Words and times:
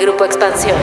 Grupo 0.00 0.24
Expansión. 0.24 0.76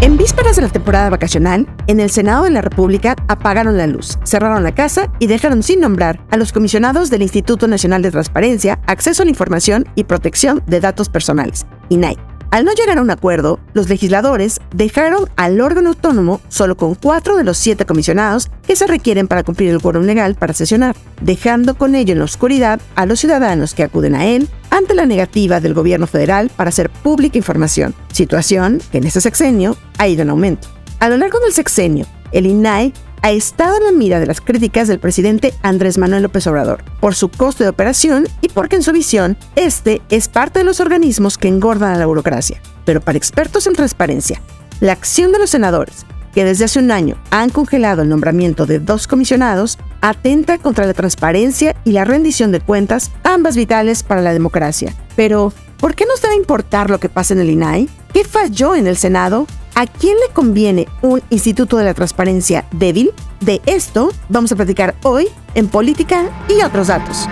En 0.00 0.16
vísperas 0.16 0.56
de 0.56 0.62
la 0.62 0.68
temporada 0.68 1.10
vacacional, 1.10 1.66
en 1.86 2.00
el 2.00 2.10
Senado 2.10 2.44
de 2.44 2.50
la 2.50 2.60
República 2.60 3.16
apagaron 3.28 3.76
la 3.76 3.86
luz, 3.86 4.18
cerraron 4.24 4.62
la 4.62 4.74
casa 4.74 5.10
y 5.18 5.26
dejaron 5.26 5.62
sin 5.62 5.80
nombrar 5.80 6.20
a 6.30 6.36
los 6.36 6.52
comisionados 6.52 7.10
del 7.10 7.22
Instituto 7.22 7.66
Nacional 7.66 8.02
de 8.02 8.10
Transparencia, 8.10 8.78
Acceso 8.86 9.22
a 9.22 9.24
la 9.24 9.30
Información 9.30 9.86
y 9.94 10.04
Protección 10.04 10.62
de 10.66 10.80
Datos 10.80 11.08
Personales, 11.08 11.66
INAI. 11.88 12.35
Al 12.50 12.64
no 12.64 12.72
llegar 12.72 12.98
a 12.98 13.02
un 13.02 13.10
acuerdo, 13.10 13.58
los 13.74 13.88
legisladores 13.88 14.60
dejaron 14.74 15.28
al 15.36 15.60
órgano 15.60 15.90
autónomo 15.90 16.40
solo 16.48 16.76
con 16.76 16.94
cuatro 16.94 17.36
de 17.36 17.44
los 17.44 17.58
siete 17.58 17.84
comisionados 17.84 18.50
que 18.66 18.76
se 18.76 18.86
requieren 18.86 19.26
para 19.26 19.42
cumplir 19.42 19.70
el 19.70 19.82
quórum 19.82 20.04
legal 20.04 20.36
para 20.36 20.54
sesionar, 20.54 20.96
dejando 21.20 21.76
con 21.76 21.94
ello 21.94 22.12
en 22.12 22.20
la 22.20 22.24
oscuridad 22.24 22.80
a 22.94 23.04
los 23.04 23.20
ciudadanos 23.20 23.74
que 23.74 23.82
acuden 23.82 24.14
a 24.14 24.26
él 24.26 24.48
ante 24.70 24.94
la 24.94 25.06
negativa 25.06 25.60
del 25.60 25.74
gobierno 25.74 26.06
federal 26.06 26.50
para 26.54 26.68
hacer 26.68 26.88
pública 26.88 27.36
información, 27.36 27.94
situación 28.12 28.80
que 28.92 28.98
en 28.98 29.04
este 29.04 29.20
sexenio 29.20 29.76
ha 29.98 30.08
ido 30.08 30.22
en 30.22 30.30
aumento. 30.30 30.68
A 31.00 31.08
lo 31.08 31.16
largo 31.16 31.40
del 31.40 31.52
sexenio, 31.52 32.06
el 32.32 32.46
INAI 32.46 32.92
ha 33.22 33.30
estado 33.30 33.76
en 33.78 33.84
la 33.84 33.92
mira 33.92 34.20
de 34.20 34.26
las 34.26 34.40
críticas 34.40 34.88
del 34.88 34.98
presidente 34.98 35.54
Andrés 35.62 35.98
Manuel 35.98 36.22
López 36.22 36.46
Obrador 36.46 36.84
por 37.00 37.14
su 37.14 37.28
costo 37.28 37.64
de 37.64 37.70
operación 37.70 38.28
y 38.40 38.48
porque 38.48 38.76
en 38.76 38.82
su 38.82 38.92
visión 38.92 39.36
este 39.56 40.02
es 40.08 40.28
parte 40.28 40.60
de 40.60 40.64
los 40.64 40.80
organismos 40.80 41.38
que 41.38 41.48
engordan 41.48 41.94
a 41.94 41.98
la 41.98 42.06
burocracia. 42.06 42.60
Pero 42.84 43.00
para 43.00 43.18
expertos 43.18 43.66
en 43.66 43.74
transparencia, 43.74 44.40
la 44.80 44.92
acción 44.92 45.32
de 45.32 45.38
los 45.38 45.50
senadores, 45.50 46.06
que 46.36 46.44
desde 46.44 46.66
hace 46.66 46.78
un 46.78 46.90
año 46.90 47.16
han 47.30 47.48
congelado 47.48 48.02
el 48.02 48.10
nombramiento 48.10 48.66
de 48.66 48.78
dos 48.78 49.06
comisionados, 49.06 49.78
atenta 50.02 50.58
contra 50.58 50.86
la 50.86 50.92
transparencia 50.92 51.74
y 51.84 51.92
la 51.92 52.04
rendición 52.04 52.52
de 52.52 52.60
cuentas, 52.60 53.10
ambas 53.24 53.56
vitales 53.56 54.02
para 54.02 54.20
la 54.20 54.34
democracia. 54.34 54.94
Pero, 55.16 55.52
¿por 55.78 55.94
qué 55.94 56.04
nos 56.04 56.20
debe 56.20 56.36
importar 56.36 56.90
lo 56.90 57.00
que 57.00 57.08
pasa 57.08 57.32
en 57.32 57.40
el 57.40 57.48
INAI? 57.48 57.88
¿Qué 58.12 58.24
falló 58.24 58.74
en 58.74 58.86
el 58.86 58.98
Senado? 58.98 59.46
¿A 59.78 59.86
quién 59.86 60.16
le 60.26 60.32
conviene 60.32 60.88
un 61.02 61.22
Instituto 61.28 61.76
de 61.76 61.84
la 61.84 61.92
Transparencia 61.92 62.64
débil? 62.70 63.12
De 63.40 63.60
esto 63.66 64.10
vamos 64.30 64.50
a 64.50 64.56
platicar 64.56 64.94
hoy 65.02 65.28
en 65.54 65.68
Política 65.68 66.30
y 66.48 66.62
otros 66.62 66.86
datos. 66.86 67.28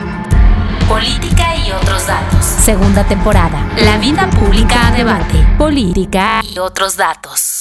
Política 0.87 1.57
y 1.57 1.73
otros 1.73 2.07
datos. 2.07 2.45
Segunda 2.45 3.03
temporada. 3.05 3.67
La 3.79 3.97
vida 3.97 4.29
pública 4.29 4.89
a 4.89 4.93
debate. 4.93 5.43
Política 5.57 6.43
y 6.47 6.59
otros 6.59 6.99
datos. 6.99 7.54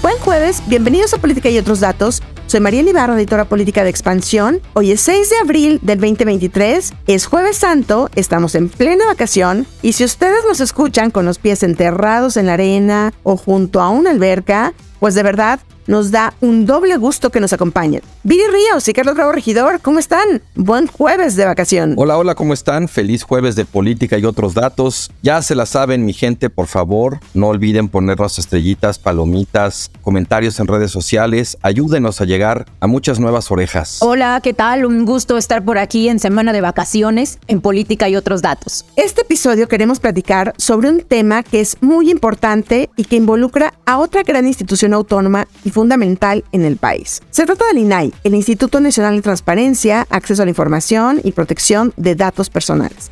Buen 0.00 0.16
jueves, 0.18 0.62
bienvenidos 0.68 1.12
a 1.12 1.18
Política 1.18 1.50
y 1.50 1.58
otros 1.58 1.80
datos. 1.80 2.22
Soy 2.46 2.60
María 2.60 2.82
Ibarra, 2.82 3.16
editora 3.16 3.46
política 3.46 3.82
de 3.82 3.90
Expansión. 3.90 4.60
Hoy 4.74 4.92
es 4.92 5.00
6 5.00 5.30
de 5.30 5.36
abril 5.38 5.80
del 5.82 5.98
2023, 5.98 6.92
es 7.08 7.26
jueves 7.26 7.56
santo, 7.56 8.08
estamos 8.14 8.54
en 8.54 8.68
plena 8.68 9.06
vacación 9.06 9.66
y 9.82 9.94
si 9.94 10.04
ustedes 10.04 10.44
nos 10.46 10.60
escuchan 10.60 11.10
con 11.10 11.26
los 11.26 11.38
pies 11.38 11.64
enterrados 11.64 12.36
en 12.36 12.46
la 12.46 12.54
arena 12.54 13.12
o 13.24 13.36
junto 13.36 13.80
a 13.80 13.88
una 13.88 14.10
alberca, 14.10 14.72
pues 15.00 15.16
de 15.16 15.24
verdad 15.24 15.58
nos 15.88 16.12
da 16.12 16.32
un 16.40 16.64
doble 16.64 16.96
gusto 16.96 17.30
que 17.30 17.40
nos 17.40 17.52
acompañen. 17.52 18.02
Viri 18.28 18.42
Ríos 18.46 18.86
y 18.86 18.92
Carlos 18.92 19.14
Bravo 19.14 19.32
Regidor, 19.32 19.80
¿cómo 19.80 19.98
están? 19.98 20.42
Buen 20.54 20.86
jueves 20.86 21.34
de 21.34 21.46
vacación. 21.46 21.94
Hola, 21.96 22.18
hola, 22.18 22.34
¿cómo 22.34 22.52
están? 22.52 22.86
Feliz 22.86 23.22
jueves 23.22 23.56
de 23.56 23.64
política 23.64 24.18
y 24.18 24.26
otros 24.26 24.52
datos. 24.52 25.10
Ya 25.22 25.40
se 25.40 25.54
la 25.54 25.64
saben, 25.64 26.04
mi 26.04 26.12
gente, 26.12 26.50
por 26.50 26.66
favor, 26.66 27.20
no 27.32 27.46
olviden 27.48 27.88
ponernos 27.88 28.38
estrellitas, 28.38 28.98
palomitas, 28.98 29.90
comentarios 30.02 30.60
en 30.60 30.66
redes 30.66 30.90
sociales. 30.90 31.56
Ayúdenos 31.62 32.20
a 32.20 32.26
llegar 32.26 32.66
a 32.80 32.86
muchas 32.86 33.18
nuevas 33.18 33.50
orejas. 33.50 34.00
Hola, 34.02 34.38
¿qué 34.42 34.52
tal? 34.52 34.84
Un 34.84 35.06
gusto 35.06 35.38
estar 35.38 35.64
por 35.64 35.78
aquí 35.78 36.10
en 36.10 36.18
semana 36.18 36.52
de 36.52 36.60
vacaciones 36.60 37.38
en 37.46 37.62
política 37.62 38.10
y 38.10 38.16
otros 38.16 38.42
datos. 38.42 38.84
Este 38.96 39.22
episodio 39.22 39.68
queremos 39.68 40.00
platicar 40.00 40.52
sobre 40.58 40.90
un 40.90 41.00
tema 41.00 41.42
que 41.42 41.62
es 41.62 41.78
muy 41.80 42.10
importante 42.10 42.90
y 42.94 43.04
que 43.04 43.16
involucra 43.16 43.72
a 43.86 43.96
otra 43.96 44.22
gran 44.22 44.46
institución 44.46 44.92
autónoma 44.92 45.48
y 45.64 45.70
fundamental 45.70 46.44
en 46.52 46.66
el 46.66 46.76
país. 46.76 47.22
Se 47.30 47.46
trata 47.46 47.64
del 47.68 47.78
INAI, 47.78 48.12
el 48.24 48.34
Instituto 48.34 48.80
Nacional 48.80 49.16
de 49.16 49.22
Transparencia, 49.22 50.06
Acceso 50.10 50.42
a 50.42 50.44
la 50.44 50.50
Información 50.50 51.20
y 51.24 51.32
Protección 51.32 51.92
de 51.96 52.14
Datos 52.14 52.50
Personales, 52.50 53.10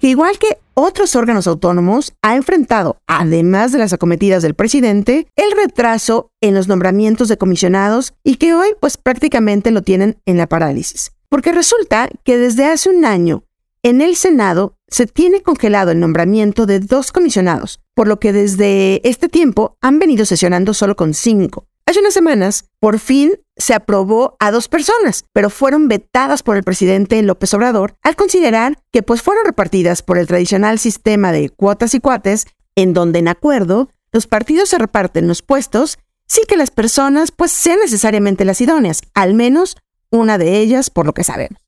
que 0.00 0.08
igual 0.08 0.38
que 0.38 0.58
otros 0.78 1.16
órganos 1.16 1.46
autónomos, 1.46 2.12
ha 2.20 2.36
enfrentado, 2.36 2.98
además 3.06 3.72
de 3.72 3.78
las 3.78 3.94
acometidas 3.94 4.42
del 4.42 4.54
presidente, 4.54 5.26
el 5.34 5.50
retraso 5.52 6.30
en 6.42 6.54
los 6.54 6.68
nombramientos 6.68 7.28
de 7.28 7.38
comisionados 7.38 8.12
y 8.22 8.36
que 8.36 8.54
hoy 8.54 8.68
pues 8.78 8.98
prácticamente 8.98 9.70
lo 9.70 9.80
tienen 9.80 10.18
en 10.26 10.36
la 10.36 10.46
parálisis. 10.46 11.12
Porque 11.30 11.52
resulta 11.52 12.10
que 12.24 12.36
desde 12.36 12.66
hace 12.66 12.90
un 12.90 13.06
año 13.06 13.44
en 13.82 14.02
el 14.02 14.16
Senado 14.16 14.76
se 14.88 15.06
tiene 15.06 15.40
congelado 15.40 15.92
el 15.92 16.00
nombramiento 16.00 16.66
de 16.66 16.80
dos 16.80 17.10
comisionados, 17.10 17.80
por 17.94 18.06
lo 18.06 18.20
que 18.20 18.34
desde 18.34 19.00
este 19.08 19.28
tiempo 19.28 19.78
han 19.80 19.98
venido 19.98 20.26
sesionando 20.26 20.74
solo 20.74 20.94
con 20.94 21.14
cinco. 21.14 21.66
Hace 21.88 22.00
unas 22.00 22.14
semanas, 22.14 22.64
por 22.80 22.98
fin 22.98 23.38
se 23.56 23.72
aprobó 23.72 24.36
a 24.40 24.50
dos 24.50 24.66
personas, 24.66 25.24
pero 25.32 25.50
fueron 25.50 25.86
vetadas 25.86 26.42
por 26.42 26.56
el 26.56 26.64
presidente 26.64 27.22
López 27.22 27.54
Obrador 27.54 27.94
al 28.02 28.16
considerar 28.16 28.76
que 28.90 29.04
pues 29.04 29.22
fueron 29.22 29.44
repartidas 29.44 30.02
por 30.02 30.18
el 30.18 30.26
tradicional 30.26 30.80
sistema 30.80 31.30
de 31.30 31.48
cuotas 31.48 31.94
y 31.94 32.00
cuates, 32.00 32.48
en 32.74 32.92
donde 32.92 33.20
en 33.20 33.28
acuerdo 33.28 33.88
los 34.10 34.26
partidos 34.26 34.70
se 34.70 34.78
reparten 34.78 35.28
los 35.28 35.42
puestos 35.42 35.98
sin 36.26 36.44
que 36.46 36.56
las 36.56 36.72
personas 36.72 37.30
pues 37.30 37.52
sean 37.52 37.78
necesariamente 37.78 38.44
las 38.44 38.60
idóneas, 38.60 39.02
al 39.14 39.34
menos 39.34 39.76
una 40.10 40.38
de 40.38 40.58
ellas 40.58 40.90
por 40.90 41.06
lo 41.06 41.14
que 41.14 41.22
sabemos. 41.22 41.60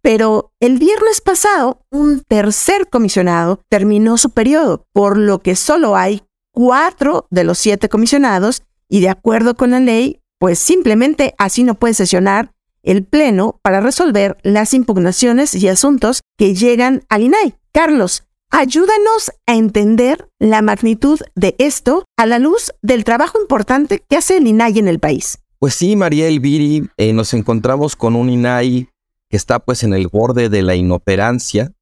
Pero 0.00 0.52
el 0.60 0.78
viernes 0.78 1.20
pasado, 1.20 1.80
un 1.90 2.20
tercer 2.20 2.88
comisionado 2.88 3.60
terminó 3.68 4.16
su 4.16 4.30
periodo, 4.30 4.86
por 4.92 5.18
lo 5.18 5.40
que 5.40 5.56
solo 5.56 5.96
hay 5.96 6.22
cuatro 6.52 7.26
de 7.30 7.42
los 7.42 7.58
siete 7.58 7.88
comisionados 7.88 8.62
y 8.90 9.00
de 9.00 9.08
acuerdo 9.08 9.54
con 9.54 9.70
la 9.70 9.80
ley, 9.80 10.20
pues 10.38 10.58
simplemente 10.58 11.34
así 11.38 11.62
no 11.62 11.76
puede 11.76 11.94
sesionar 11.94 12.52
el 12.82 13.04
Pleno 13.04 13.60
para 13.62 13.80
resolver 13.80 14.36
las 14.42 14.74
impugnaciones 14.74 15.54
y 15.54 15.68
asuntos 15.68 16.22
que 16.36 16.54
llegan 16.54 17.04
al 17.08 17.22
INAI. 17.22 17.54
Carlos, 17.72 18.24
ayúdanos 18.50 19.30
a 19.46 19.54
entender 19.54 20.28
la 20.38 20.60
magnitud 20.60 21.20
de 21.36 21.54
esto 21.58 22.04
a 22.16 22.26
la 22.26 22.38
luz 22.38 22.72
del 22.82 23.04
trabajo 23.04 23.40
importante 23.40 24.02
que 24.08 24.16
hace 24.16 24.38
el 24.38 24.46
INAI 24.46 24.78
en 24.78 24.88
el 24.88 24.98
país. 24.98 25.38
Pues 25.58 25.74
sí, 25.74 25.94
María 25.94 26.26
Elviri, 26.26 26.88
eh, 26.96 27.12
nos 27.12 27.32
encontramos 27.34 27.94
con 27.94 28.16
un 28.16 28.28
INAI 28.28 28.88
que 29.28 29.36
está 29.36 29.60
pues 29.60 29.84
en 29.84 29.94
el 29.94 30.08
borde 30.08 30.48
de 30.48 30.62
la 30.62 30.74
inoperancia 30.74 31.72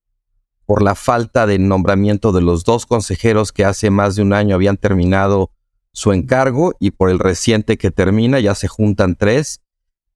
por 0.66 0.82
la 0.82 0.94
falta 0.94 1.46
de 1.46 1.58
nombramiento 1.58 2.32
de 2.32 2.42
los 2.42 2.64
dos 2.64 2.84
consejeros 2.84 3.52
que 3.52 3.64
hace 3.64 3.88
más 3.88 4.16
de 4.16 4.22
un 4.22 4.34
año 4.34 4.54
habían 4.54 4.76
terminado 4.76 5.50
su 5.98 6.12
encargo 6.12 6.74
y 6.78 6.92
por 6.92 7.10
el 7.10 7.18
reciente 7.18 7.76
que 7.76 7.90
termina 7.90 8.38
ya 8.38 8.54
se 8.54 8.68
juntan 8.68 9.16
tres. 9.16 9.62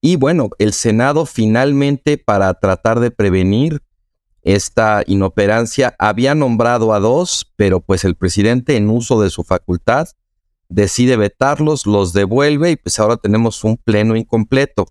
Y 0.00 0.15
bueno, 0.15 0.50
el 0.60 0.75
Senado 0.75 1.26
finalmente 1.26 2.19
para 2.19 2.54
tratar 2.54 3.00
de 3.00 3.10
prevenir 3.10 3.82
esta 4.43 5.03
inoperancia 5.09 5.97
había 5.98 6.37
nombrado 6.37 6.94
a 6.94 7.00
dos, 7.00 7.53
pero 7.56 7.81
pues 7.81 8.04
el 8.04 8.15
presidente 8.15 8.76
en 8.76 8.91
uso 8.91 9.20
de 9.20 9.28
su 9.28 9.43
facultad 9.43 10.06
decide 10.69 11.16
vetarlos, 11.16 11.84
los 11.84 12.12
devuelve 12.12 12.70
y 12.70 12.76
pues 12.76 13.00
ahora 13.00 13.16
tenemos 13.16 13.64
un 13.64 13.76
pleno 13.76 14.14
incompleto. 14.14 14.87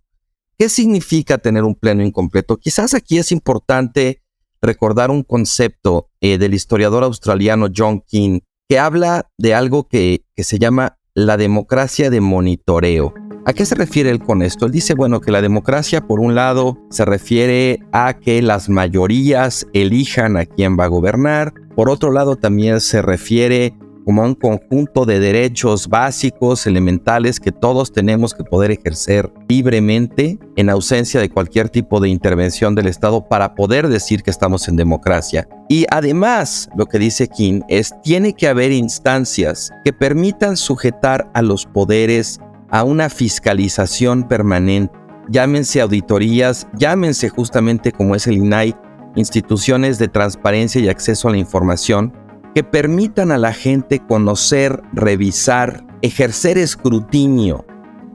¿Qué 0.58 0.68
significa 0.68 1.38
tener 1.38 1.64
un 1.64 1.76
pleno 1.76 2.04
incompleto? 2.04 2.58
Quizás 2.58 2.94
aquí 2.94 3.18
es 3.18 3.32
importante 3.32 4.22
recordar 4.62 5.10
un 5.10 5.24
concepto 5.24 6.10
eh, 6.20 6.38
del 6.38 6.54
historiador 6.54 7.06
australiano 7.06 7.70
John 7.74 8.02
King 8.02 8.42
que 8.72 8.80
habla 8.80 9.30
de 9.38 9.54
algo 9.54 9.90
que, 9.90 10.24
se 10.38 10.58
llama 10.58 10.98
la 11.14 11.36
democracia 11.36 12.10
de 12.10 12.22
monitoreo. 12.22 13.14
¿A 13.46 13.52
qué 13.52 13.66
se 13.66 13.76
refiere 13.76 14.12
él 14.12 14.20
con 14.20 14.42
esto? 14.42 14.66
Él 14.66 14.72
dice, 14.72 14.94
bueno, 14.94 15.20
que 15.20 15.30
la 15.30 15.42
democracia, 15.42 16.08
por 16.08 16.22
un 16.22 16.36
lado, 16.36 16.78
se 16.90 17.04
refiere 17.04 17.80
a 17.92 18.14
que 18.14 18.42
las 18.42 18.70
mayorías 18.70 19.68
elijan 19.74 20.38
a 20.38 20.46
quién 20.46 20.80
va 20.80 20.86
a 20.86 20.88
gobernar. 20.88 21.54
Por 21.76 21.90
otro 21.90 22.14
lado, 22.14 22.38
también 22.38 22.80
se 22.80 23.02
refiere 23.02 23.74
como 24.06 24.24
un 24.24 24.36
conjunto 24.36 25.06
de 25.06 25.20
derechos 25.20 25.88
básicos, 25.88 26.66
elementales, 26.68 27.40
que 27.40 27.52
todos 27.52 27.92
tenemos 27.92 28.34
que 28.34 28.44
poder 28.44 28.72
ejercer 28.72 29.32
libremente 29.48 30.40
en 30.56 30.70
ausencia 30.70 31.20
de 31.20 31.30
cualquier 31.30 31.70
tipo 31.70 32.00
de 32.00 32.10
intervención 32.10 32.76
del 32.76 32.88
Estado 32.88 33.28
para 33.28 33.56
poder 33.56 33.88
decir 33.88 34.24
que 34.24 34.32
estamos 34.32 34.68
en 34.68 34.76
democracia. 34.76 35.48
Y 35.70 35.86
además, 35.90 36.70
lo 36.76 36.86
que 36.86 37.00
dice 37.00 37.28
King 37.28 37.62
es, 37.68 37.94
tiene 38.04 38.34
que 38.34 38.48
haber 38.48 38.72
instancias 38.72 39.72
que 39.84 39.94
permitan 39.94 40.58
sujetar 40.58 41.30
a 41.34 41.42
los 41.42 41.66
poderes 41.66 42.40
a 42.70 42.84
una 42.84 43.10
fiscalización 43.10 44.28
permanente. 44.28 44.94
Llámense 45.30 45.82
auditorías, 45.82 46.68
llámense 46.74 47.30
justamente 47.30 47.92
como 47.92 48.16
es 48.16 48.28
el 48.28 48.38
INAI, 48.38 48.76
instituciones 49.16 50.00
de 50.00 50.08
transparencia 50.08 50.82
y 50.82 50.90
acceso 50.90 51.28
a 51.28 51.32
la 51.32 51.38
información, 51.38 52.14
que 52.54 52.64
permitan 52.64 53.32
a 53.32 53.38
la 53.38 53.54
gente 53.54 54.00
conocer, 54.00 54.82
revisar, 54.94 55.86
ejercer 56.02 56.58
escrutinio 56.58 57.66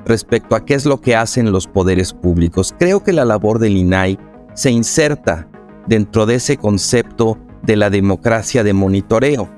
respecto 0.04 0.54
a 0.54 0.64
qué 0.64 0.74
es 0.74 0.86
lo 0.86 1.00
que 1.00 1.16
hacen 1.16 1.52
los 1.52 1.66
poderes 1.66 2.12
públicos. 2.12 2.74
Creo 2.78 3.02
que 3.02 3.12
la 3.12 3.24
labor 3.24 3.58
del 3.58 3.76
INAI 3.76 4.18
se 4.54 4.70
inserta 4.70 5.48
dentro 5.86 6.26
de 6.26 6.36
ese 6.36 6.56
concepto 6.56 7.38
de 7.62 7.76
la 7.76 7.90
democracia 7.90 8.62
de 8.62 8.72
monitoreo. 8.72 9.48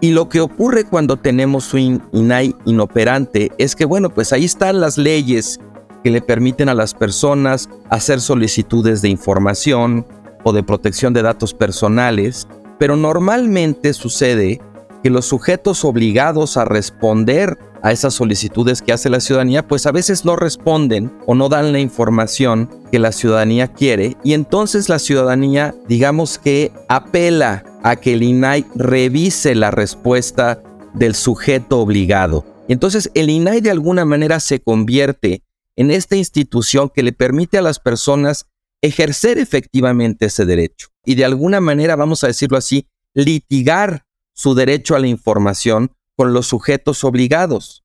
Y 0.00 0.12
lo 0.12 0.28
que 0.28 0.40
ocurre 0.40 0.84
cuando 0.84 1.16
tenemos 1.16 1.74
un 1.74 2.02
INAI 2.12 2.56
inoperante 2.64 3.52
es 3.58 3.76
que, 3.76 3.84
bueno, 3.84 4.10
pues 4.10 4.32
ahí 4.32 4.44
están 4.44 4.80
las 4.80 4.98
leyes 4.98 5.60
que 6.02 6.10
le 6.10 6.20
permiten 6.20 6.68
a 6.68 6.74
las 6.74 6.94
personas 6.94 7.68
hacer 7.88 8.20
solicitudes 8.20 9.02
de 9.02 9.08
información 9.08 10.04
o 10.42 10.52
de 10.52 10.64
protección 10.64 11.12
de 11.12 11.22
datos 11.22 11.54
personales, 11.54 12.48
pero 12.82 12.96
normalmente 12.96 13.92
sucede 13.92 14.60
que 15.04 15.10
los 15.10 15.26
sujetos 15.26 15.84
obligados 15.84 16.56
a 16.56 16.64
responder 16.64 17.56
a 17.80 17.92
esas 17.92 18.12
solicitudes 18.12 18.82
que 18.82 18.92
hace 18.92 19.08
la 19.08 19.20
ciudadanía, 19.20 19.68
pues 19.68 19.86
a 19.86 19.92
veces 19.92 20.24
no 20.24 20.34
responden 20.34 21.16
o 21.24 21.36
no 21.36 21.48
dan 21.48 21.70
la 21.70 21.78
información 21.78 22.68
que 22.90 22.98
la 22.98 23.12
ciudadanía 23.12 23.68
quiere 23.68 24.16
y 24.24 24.32
entonces 24.32 24.88
la 24.88 24.98
ciudadanía, 24.98 25.76
digamos 25.86 26.40
que 26.40 26.72
apela 26.88 27.62
a 27.84 27.94
que 27.94 28.14
el 28.14 28.24
INAI 28.24 28.66
revise 28.74 29.54
la 29.54 29.70
respuesta 29.70 30.60
del 30.92 31.14
sujeto 31.14 31.78
obligado. 31.78 32.44
Entonces 32.66 33.12
el 33.14 33.30
INAI 33.30 33.60
de 33.60 33.70
alguna 33.70 34.04
manera 34.04 34.40
se 34.40 34.60
convierte 34.60 35.44
en 35.76 35.92
esta 35.92 36.16
institución 36.16 36.90
que 36.92 37.04
le 37.04 37.12
permite 37.12 37.58
a 37.58 37.62
las 37.62 37.78
personas 37.78 38.46
ejercer 38.80 39.38
efectivamente 39.38 40.26
ese 40.26 40.44
derecho 40.46 40.91
y 41.04 41.14
de 41.14 41.24
alguna 41.24 41.60
manera, 41.60 41.96
vamos 41.96 42.24
a 42.24 42.28
decirlo 42.28 42.56
así, 42.56 42.86
litigar 43.14 44.04
su 44.32 44.54
derecho 44.54 44.94
a 44.94 44.98
la 44.98 45.08
información 45.08 45.92
con 46.16 46.32
los 46.32 46.46
sujetos 46.46 47.04
obligados. 47.04 47.84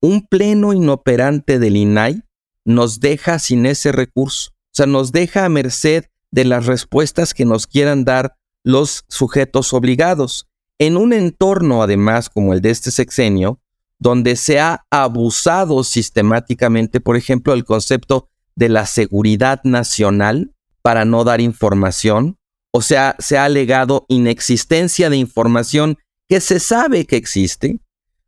Un 0.00 0.26
pleno 0.26 0.72
inoperante 0.72 1.58
del 1.58 1.76
INAI 1.76 2.22
nos 2.64 3.00
deja 3.00 3.38
sin 3.38 3.66
ese 3.66 3.92
recurso, 3.92 4.50
o 4.50 4.72
sea, 4.72 4.86
nos 4.86 5.12
deja 5.12 5.44
a 5.44 5.48
merced 5.48 6.04
de 6.30 6.44
las 6.44 6.66
respuestas 6.66 7.34
que 7.34 7.44
nos 7.44 7.66
quieran 7.66 8.04
dar 8.04 8.36
los 8.62 9.04
sujetos 9.08 9.72
obligados, 9.72 10.48
en 10.78 10.96
un 10.96 11.12
entorno 11.12 11.82
además 11.82 12.30
como 12.30 12.54
el 12.54 12.60
de 12.60 12.70
este 12.70 12.90
sexenio, 12.90 13.60
donde 13.98 14.36
se 14.36 14.60
ha 14.60 14.86
abusado 14.90 15.84
sistemáticamente, 15.84 17.00
por 17.00 17.16
ejemplo, 17.16 17.52
el 17.52 17.64
concepto 17.64 18.28
de 18.56 18.68
la 18.68 18.86
seguridad 18.86 19.60
nacional 19.64 20.54
para 20.82 21.04
no 21.04 21.24
dar 21.24 21.40
información, 21.40 22.38
o 22.72 22.82
sea, 22.82 23.16
se 23.18 23.36
ha 23.36 23.44
alegado 23.44 24.06
inexistencia 24.08 25.10
de 25.10 25.16
información 25.16 25.98
que 26.28 26.40
se 26.40 26.60
sabe 26.60 27.06
que 27.06 27.16
existe. 27.16 27.80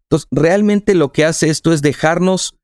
Entonces, 0.05 0.29
realmente 0.31 0.95
lo 0.95 1.13
que 1.13 1.25
hace 1.25 1.49
esto 1.49 1.73
es 1.73 1.83
dejarnos, 1.83 2.57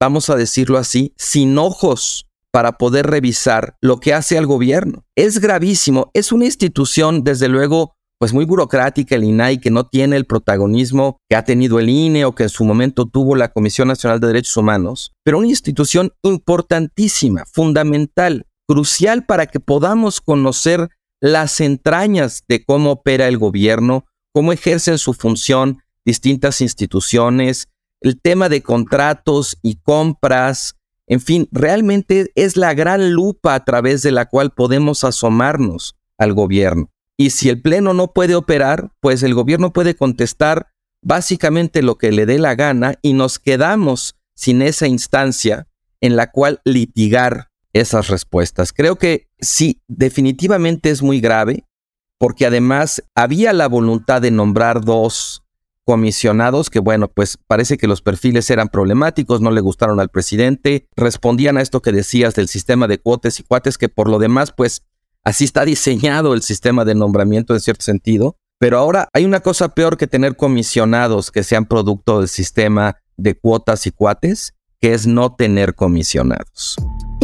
vamos 0.00 0.30
a 0.30 0.36
decirlo 0.36 0.78
así, 0.78 1.12
sin 1.16 1.58
ojos 1.58 2.26
para 2.50 2.78
poder 2.78 3.06
revisar 3.06 3.76
lo 3.82 4.00
que 4.00 4.14
hace 4.14 4.38
al 4.38 4.46
gobierno. 4.46 5.04
Es 5.14 5.40
gravísimo, 5.40 6.10
es 6.14 6.32
una 6.32 6.46
institución, 6.46 7.22
desde 7.22 7.48
luego, 7.48 7.92
pues 8.18 8.32
muy 8.32 8.46
burocrática, 8.46 9.14
el 9.14 9.24
INAI, 9.24 9.60
que 9.60 9.70
no 9.70 9.86
tiene 9.86 10.16
el 10.16 10.24
protagonismo 10.24 11.18
que 11.28 11.36
ha 11.36 11.44
tenido 11.44 11.78
el 11.78 11.90
INE 11.90 12.24
o 12.24 12.34
que 12.34 12.44
en 12.44 12.48
su 12.48 12.64
momento 12.64 13.04
tuvo 13.04 13.36
la 13.36 13.52
Comisión 13.52 13.88
Nacional 13.88 14.20
de 14.20 14.28
Derechos 14.28 14.56
Humanos, 14.56 15.12
pero 15.22 15.36
una 15.36 15.48
institución 15.48 16.12
importantísima, 16.22 17.44
fundamental, 17.44 18.46
crucial 18.66 19.26
para 19.26 19.46
que 19.46 19.60
podamos 19.60 20.22
conocer 20.22 20.88
las 21.32 21.60
entrañas 21.60 22.44
de 22.48 22.64
cómo 22.64 22.92
opera 22.92 23.26
el 23.26 23.38
gobierno, 23.38 24.06
cómo 24.32 24.52
ejercen 24.52 24.98
su 24.98 25.12
función 25.12 25.82
distintas 26.04 26.60
instituciones, 26.60 27.68
el 28.00 28.20
tema 28.20 28.48
de 28.48 28.62
contratos 28.62 29.58
y 29.60 29.76
compras, 29.76 30.76
en 31.08 31.20
fin, 31.20 31.48
realmente 31.50 32.30
es 32.34 32.56
la 32.56 32.74
gran 32.74 33.12
lupa 33.12 33.54
a 33.54 33.64
través 33.64 34.02
de 34.02 34.12
la 34.12 34.26
cual 34.26 34.52
podemos 34.52 35.02
asomarnos 35.02 35.96
al 36.16 36.32
gobierno. 36.32 36.90
Y 37.16 37.30
si 37.30 37.48
el 37.48 37.60
Pleno 37.60 37.92
no 37.92 38.12
puede 38.12 38.34
operar, 38.34 38.92
pues 39.00 39.22
el 39.22 39.34
gobierno 39.34 39.72
puede 39.72 39.96
contestar 39.96 40.68
básicamente 41.02 41.82
lo 41.82 41.96
que 41.98 42.12
le 42.12 42.26
dé 42.26 42.38
la 42.38 42.54
gana 42.54 42.98
y 43.02 43.14
nos 43.14 43.38
quedamos 43.38 44.16
sin 44.34 44.62
esa 44.62 44.86
instancia 44.86 45.66
en 46.00 46.14
la 46.14 46.30
cual 46.30 46.60
litigar 46.64 47.50
esas 47.80 48.08
respuestas. 48.08 48.72
Creo 48.72 48.96
que 48.96 49.28
sí, 49.40 49.80
definitivamente 49.88 50.90
es 50.90 51.02
muy 51.02 51.20
grave, 51.20 51.64
porque 52.18 52.46
además 52.46 53.02
había 53.14 53.52
la 53.52 53.68
voluntad 53.68 54.22
de 54.22 54.30
nombrar 54.30 54.84
dos 54.84 55.42
comisionados 55.84 56.68
que, 56.68 56.80
bueno, 56.80 57.08
pues 57.08 57.38
parece 57.46 57.78
que 57.78 57.86
los 57.86 58.02
perfiles 58.02 58.50
eran 58.50 58.68
problemáticos, 58.68 59.40
no 59.40 59.52
le 59.52 59.60
gustaron 59.60 60.00
al 60.00 60.08
presidente, 60.08 60.88
respondían 60.96 61.56
a 61.56 61.62
esto 61.62 61.80
que 61.80 61.92
decías 61.92 62.34
del 62.34 62.48
sistema 62.48 62.88
de 62.88 62.98
cuotes 62.98 63.38
y 63.38 63.44
cuates, 63.44 63.78
que 63.78 63.88
por 63.88 64.08
lo 64.08 64.18
demás, 64.18 64.52
pues 64.54 64.82
así 65.22 65.44
está 65.44 65.64
diseñado 65.64 66.34
el 66.34 66.42
sistema 66.42 66.84
de 66.84 66.96
nombramiento 66.96 67.54
en 67.54 67.60
cierto 67.60 67.84
sentido. 67.84 68.36
Pero 68.58 68.78
ahora 68.78 69.08
hay 69.12 69.24
una 69.24 69.40
cosa 69.40 69.68
peor 69.74 69.96
que 69.96 70.06
tener 70.06 70.36
comisionados 70.36 71.30
que 71.30 71.44
sean 71.44 71.66
producto 71.66 72.20
del 72.20 72.28
sistema 72.28 72.96
de 73.16 73.38
cuotas 73.38 73.86
y 73.86 73.92
cuates, 73.92 74.54
que 74.80 74.92
es 74.92 75.06
no 75.06 75.34
tener 75.36 75.74
comisionados. 75.74 76.76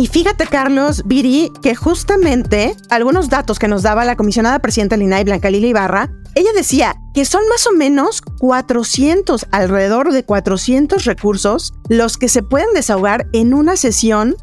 Y 0.02 0.08
fíjate, 0.08 0.49
Carlos, 0.49 1.04
Viri, 1.06 1.52
que 1.62 1.76
justamente 1.76 2.75
algunos 2.90 3.28
datos 3.28 3.60
que 3.60 3.69
nos 3.69 3.84
daba 3.84 4.04
la 4.04 4.16
comisionada 4.16 4.58
presidenta 4.58 4.96
del 4.96 5.04
INAI, 5.04 5.22
Blanca 5.22 5.49
Lila 5.49 5.69
Ibarra, 5.69 6.10
ella 6.34 6.50
decía 6.56 6.96
que 7.14 7.25
son 7.25 7.43
más 7.49 7.69
o 7.69 7.72
menos 7.72 8.20
400, 8.40 9.46
alrededor 9.52 10.10
de 10.10 10.25
400 10.25 11.04
recursos 11.04 11.72
los 11.88 12.19
que 12.19 12.28
se 12.28 12.43
pueden 12.43 12.75
desahogar 12.75 13.28
en 13.32 13.54
una 13.54 13.76
sesión 13.76 14.34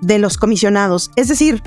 de 0.00 0.18
los 0.18 0.38
comisionados. 0.38 1.10
Es 1.16 1.28
decir, 1.28 1.62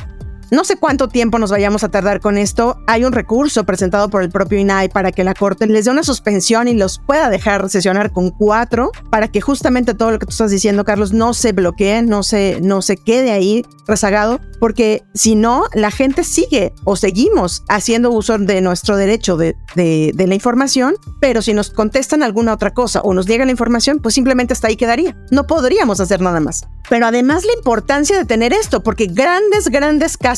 no 0.51 0.63
sé 0.63 0.75
cuánto 0.77 1.07
tiempo 1.07 1.39
nos 1.39 1.51
vayamos 1.51 1.83
a 1.83 1.89
tardar 1.89 2.19
con 2.19 2.37
esto. 2.37 2.77
Hay 2.87 3.03
un 3.03 3.13
recurso 3.13 3.63
presentado 3.63 4.09
por 4.09 4.21
el 4.21 4.29
propio 4.29 4.59
INAI 4.59 4.89
para 4.89 5.11
que 5.11 5.23
la 5.23 5.33
Corte 5.33 5.65
les 5.65 5.85
dé 5.85 5.91
una 5.91 6.03
suspensión 6.03 6.67
y 6.67 6.75
los 6.75 6.99
pueda 6.99 7.29
dejar 7.29 7.69
sesionar 7.69 8.11
con 8.11 8.29
cuatro 8.29 8.91
para 9.09 9.27
que 9.27 9.41
justamente 9.41 9.93
todo 9.93 10.11
lo 10.11 10.19
que 10.19 10.27
tú 10.27 10.31
estás 10.31 10.51
diciendo, 10.51 10.85
Carlos, 10.85 11.13
no 11.13 11.33
se 11.33 11.51
bloquee, 11.51 12.03
no 12.03 12.21
se, 12.21 12.59
no 12.61 12.81
se 12.81 12.97
quede 12.97 13.31
ahí 13.31 13.65
rezagado, 13.87 14.39
porque 14.59 15.03
si 15.13 15.35
no, 15.35 15.65
la 15.73 15.91
gente 15.91 16.23
sigue 16.23 16.73
o 16.83 16.95
seguimos 16.95 17.63
haciendo 17.67 18.11
uso 18.11 18.37
de 18.37 18.61
nuestro 18.61 18.97
derecho 18.97 19.37
de, 19.37 19.55
la 19.75 20.35
información, 20.35 20.95
pero 21.19 21.41
si 21.41 21.53
nos 21.53 21.69
contestan 21.69 22.23
alguna 22.23 22.53
otra 22.53 22.73
cosa 22.73 23.01
o 23.01 23.13
nos 23.13 23.25
llega 23.25 23.45
la 23.45 23.51
información, 23.51 23.99
pues 23.99 24.15
simplemente 24.15 24.53
hasta 24.53 24.67
ahí 24.67 24.75
quedaría. 24.75 25.15
No 25.31 25.47
podríamos 25.47 25.99
hacer 25.99 26.21
nada 26.21 26.39
más. 26.39 26.65
Pero 26.89 27.07
además 27.07 27.45
la 27.45 27.53
importancia 27.53 28.17
de 28.17 28.25
tener 28.25 28.53
esto, 28.53 28.83
porque 28.83 29.07
grandes, 29.07 29.69
grandes 29.69 30.17
casos 30.17 30.34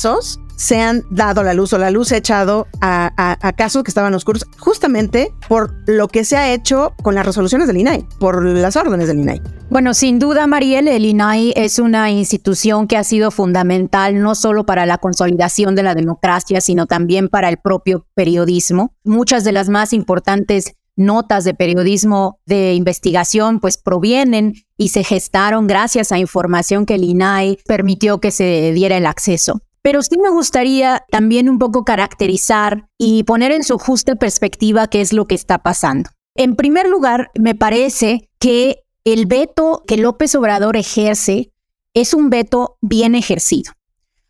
se 0.58 0.82
han 0.82 1.04
dado 1.10 1.44
la 1.44 1.54
luz 1.54 1.72
o 1.74 1.78
la 1.78 1.92
luz 1.92 2.10
se 2.10 2.16
ha 2.16 2.18
echado 2.18 2.68
a, 2.82 3.54
casos 3.56 3.84
que 3.84 3.92
estaban 3.92 4.14
oscuros 4.14 4.46
justamente 4.58 5.32
por 5.48 5.74
lo 5.88 6.08
que 6.08 6.26
se 6.26 6.36
ha 6.36 6.52
hecho 6.52 6.94
con 7.04 7.16
las 7.16 7.26
resoluciones 7.26 7.68
del 7.68 7.78
INAI, 7.78 8.06
por 8.20 8.44
las 8.44 8.76
órdenes 8.76 9.08
del 9.08 9.20
INAI. 9.20 9.42
Bueno, 9.70 9.94
sin 9.94 10.20
duda, 10.20 10.48
Mariel, 10.48 10.88
el 10.88 11.06
INAI 11.06 11.54
es 11.56 11.80
una 11.80 12.10
institución 12.12 12.88
que 12.88 12.98
ha 12.98 13.04
sido 13.04 13.32
fundamental 13.32 14.22
no 14.22 14.36
solo 14.36 14.66
para 14.66 14.86
la 14.86 14.98
consolidación 14.98 15.76
de 15.76 15.84
la 15.84 15.96
democracia, 15.96 16.60
sino 16.62 16.88
también 16.88 17.30
para 17.30 17.50
el 17.50 17.58
propio 17.58 18.08
periodismo. 18.16 18.94
Muchas 19.04 19.44
de 19.44 19.52
las 19.52 19.70
más 19.70 19.94
importantes 19.94 20.74
notas 20.96 21.44
de 21.44 21.54
periodismo 21.54 22.40
de 22.46 22.74
investigación 22.74 23.60
pues 23.60 23.78
provienen 23.78 24.56
y 24.78 24.90
se 24.90 25.04
gestaron 25.04 25.68
gracias 25.68 26.12
a 26.12 26.18
información 26.18 26.86
que 26.86 26.96
el 26.96 27.04
INAI 27.04 27.60
permitió 27.68 28.20
que 28.20 28.32
se 28.32 28.72
diera 28.74 28.98
el 28.98 29.06
acceso. 29.06 29.62
Pero 29.88 30.02
sí 30.04 30.18
me 30.18 30.30
gustaría 30.30 31.06
también 31.10 31.50
un 31.50 31.60
poco 31.60 31.86
caracterizar 31.86 32.90
y 32.98 33.24
poner 33.24 33.54
en 33.54 33.64
su 33.64 33.78
justa 33.78 34.16
perspectiva 34.16 34.88
qué 34.88 35.00
es 35.00 35.14
lo 35.14 35.28
que 35.28 35.36
está 35.36 35.60
pasando. 35.60 36.10
En 36.36 36.58
primer 36.58 36.90
lugar, 36.90 37.32
me 37.40 37.56
parece 37.56 38.30
que 38.38 38.84
el 39.06 39.28
veto 39.28 39.86
que 39.88 39.96
López 39.96 40.36
Obrador 40.36 40.76
ejerce 40.76 41.54
es 41.94 42.14
un 42.14 42.30
veto 42.30 42.78
bien 42.82 43.16
ejercido. 43.16 43.72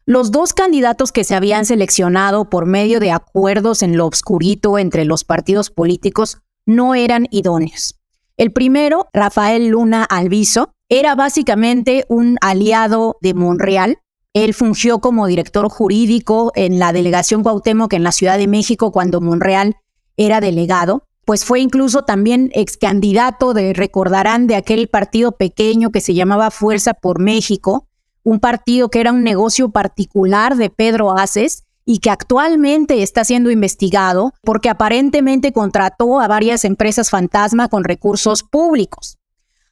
Los 0.06 0.30
dos 0.30 0.54
candidatos 0.54 1.12
que 1.12 1.24
se 1.24 1.34
habían 1.34 1.66
seleccionado 1.66 2.52
por 2.52 2.68
medio 2.68 3.00
de 3.00 3.10
acuerdos 3.10 3.82
en 3.82 3.98
lo 3.98 4.06
obscurito 4.06 4.78
entre 4.78 5.06
los 5.06 5.24
partidos 5.24 5.72
políticos 5.72 6.38
no 6.68 6.94
eran 6.94 7.26
idóneos. 7.32 7.96
El 8.38 8.54
primero, 8.54 9.08
Rafael 9.12 9.70
Luna 9.70 10.04
Alviso, 10.04 10.70
era 10.88 11.16
básicamente 11.16 12.06
un 12.10 12.38
aliado 12.42 13.18
de 13.22 13.34
Monreal. 13.34 13.98
Él 14.44 14.54
fungió 14.54 15.00
como 15.00 15.26
director 15.26 15.68
jurídico 15.68 16.52
en 16.54 16.78
la 16.78 16.94
delegación 16.94 17.42
Cuauhtémoc 17.42 17.92
en 17.94 18.04
la 18.04 18.12
Ciudad 18.12 18.38
de 18.38 18.48
México 18.48 18.92
cuando 18.92 19.20
Monreal 19.20 19.78
era 20.16 20.42
delegado. 20.42 21.08
Pues 21.26 21.44
fue 21.44 21.60
incluso 21.60 22.04
también 22.04 22.52
ex 22.54 22.78
candidato 22.78 23.56
de, 23.56 23.74
recordarán, 23.74 24.46
de 24.46 24.56
aquel 24.56 24.90
partido 24.90 25.32
pequeño 25.32 25.90
que 25.90 26.02
se 26.02 26.14
llamaba 26.14 26.52
Fuerza 26.52 26.94
por 26.94 27.20
México, 27.20 27.88
un 28.22 28.40
partido 28.40 28.90
que 28.90 29.00
era 29.00 29.12
un 29.12 29.24
negocio 29.24 29.72
particular 29.72 30.56
de 30.56 30.70
Pedro 30.70 31.18
Aces 31.18 31.64
y 31.84 31.98
que 31.98 32.12
actualmente 32.12 33.02
está 33.02 33.24
siendo 33.24 33.50
investigado 33.50 34.34
porque 34.44 34.70
aparentemente 34.70 35.52
contrató 35.52 36.20
a 36.20 36.28
varias 36.28 36.64
empresas 36.64 37.10
fantasma 37.10 37.70
con 37.70 37.84
recursos 37.84 38.44
públicos. 38.44 39.18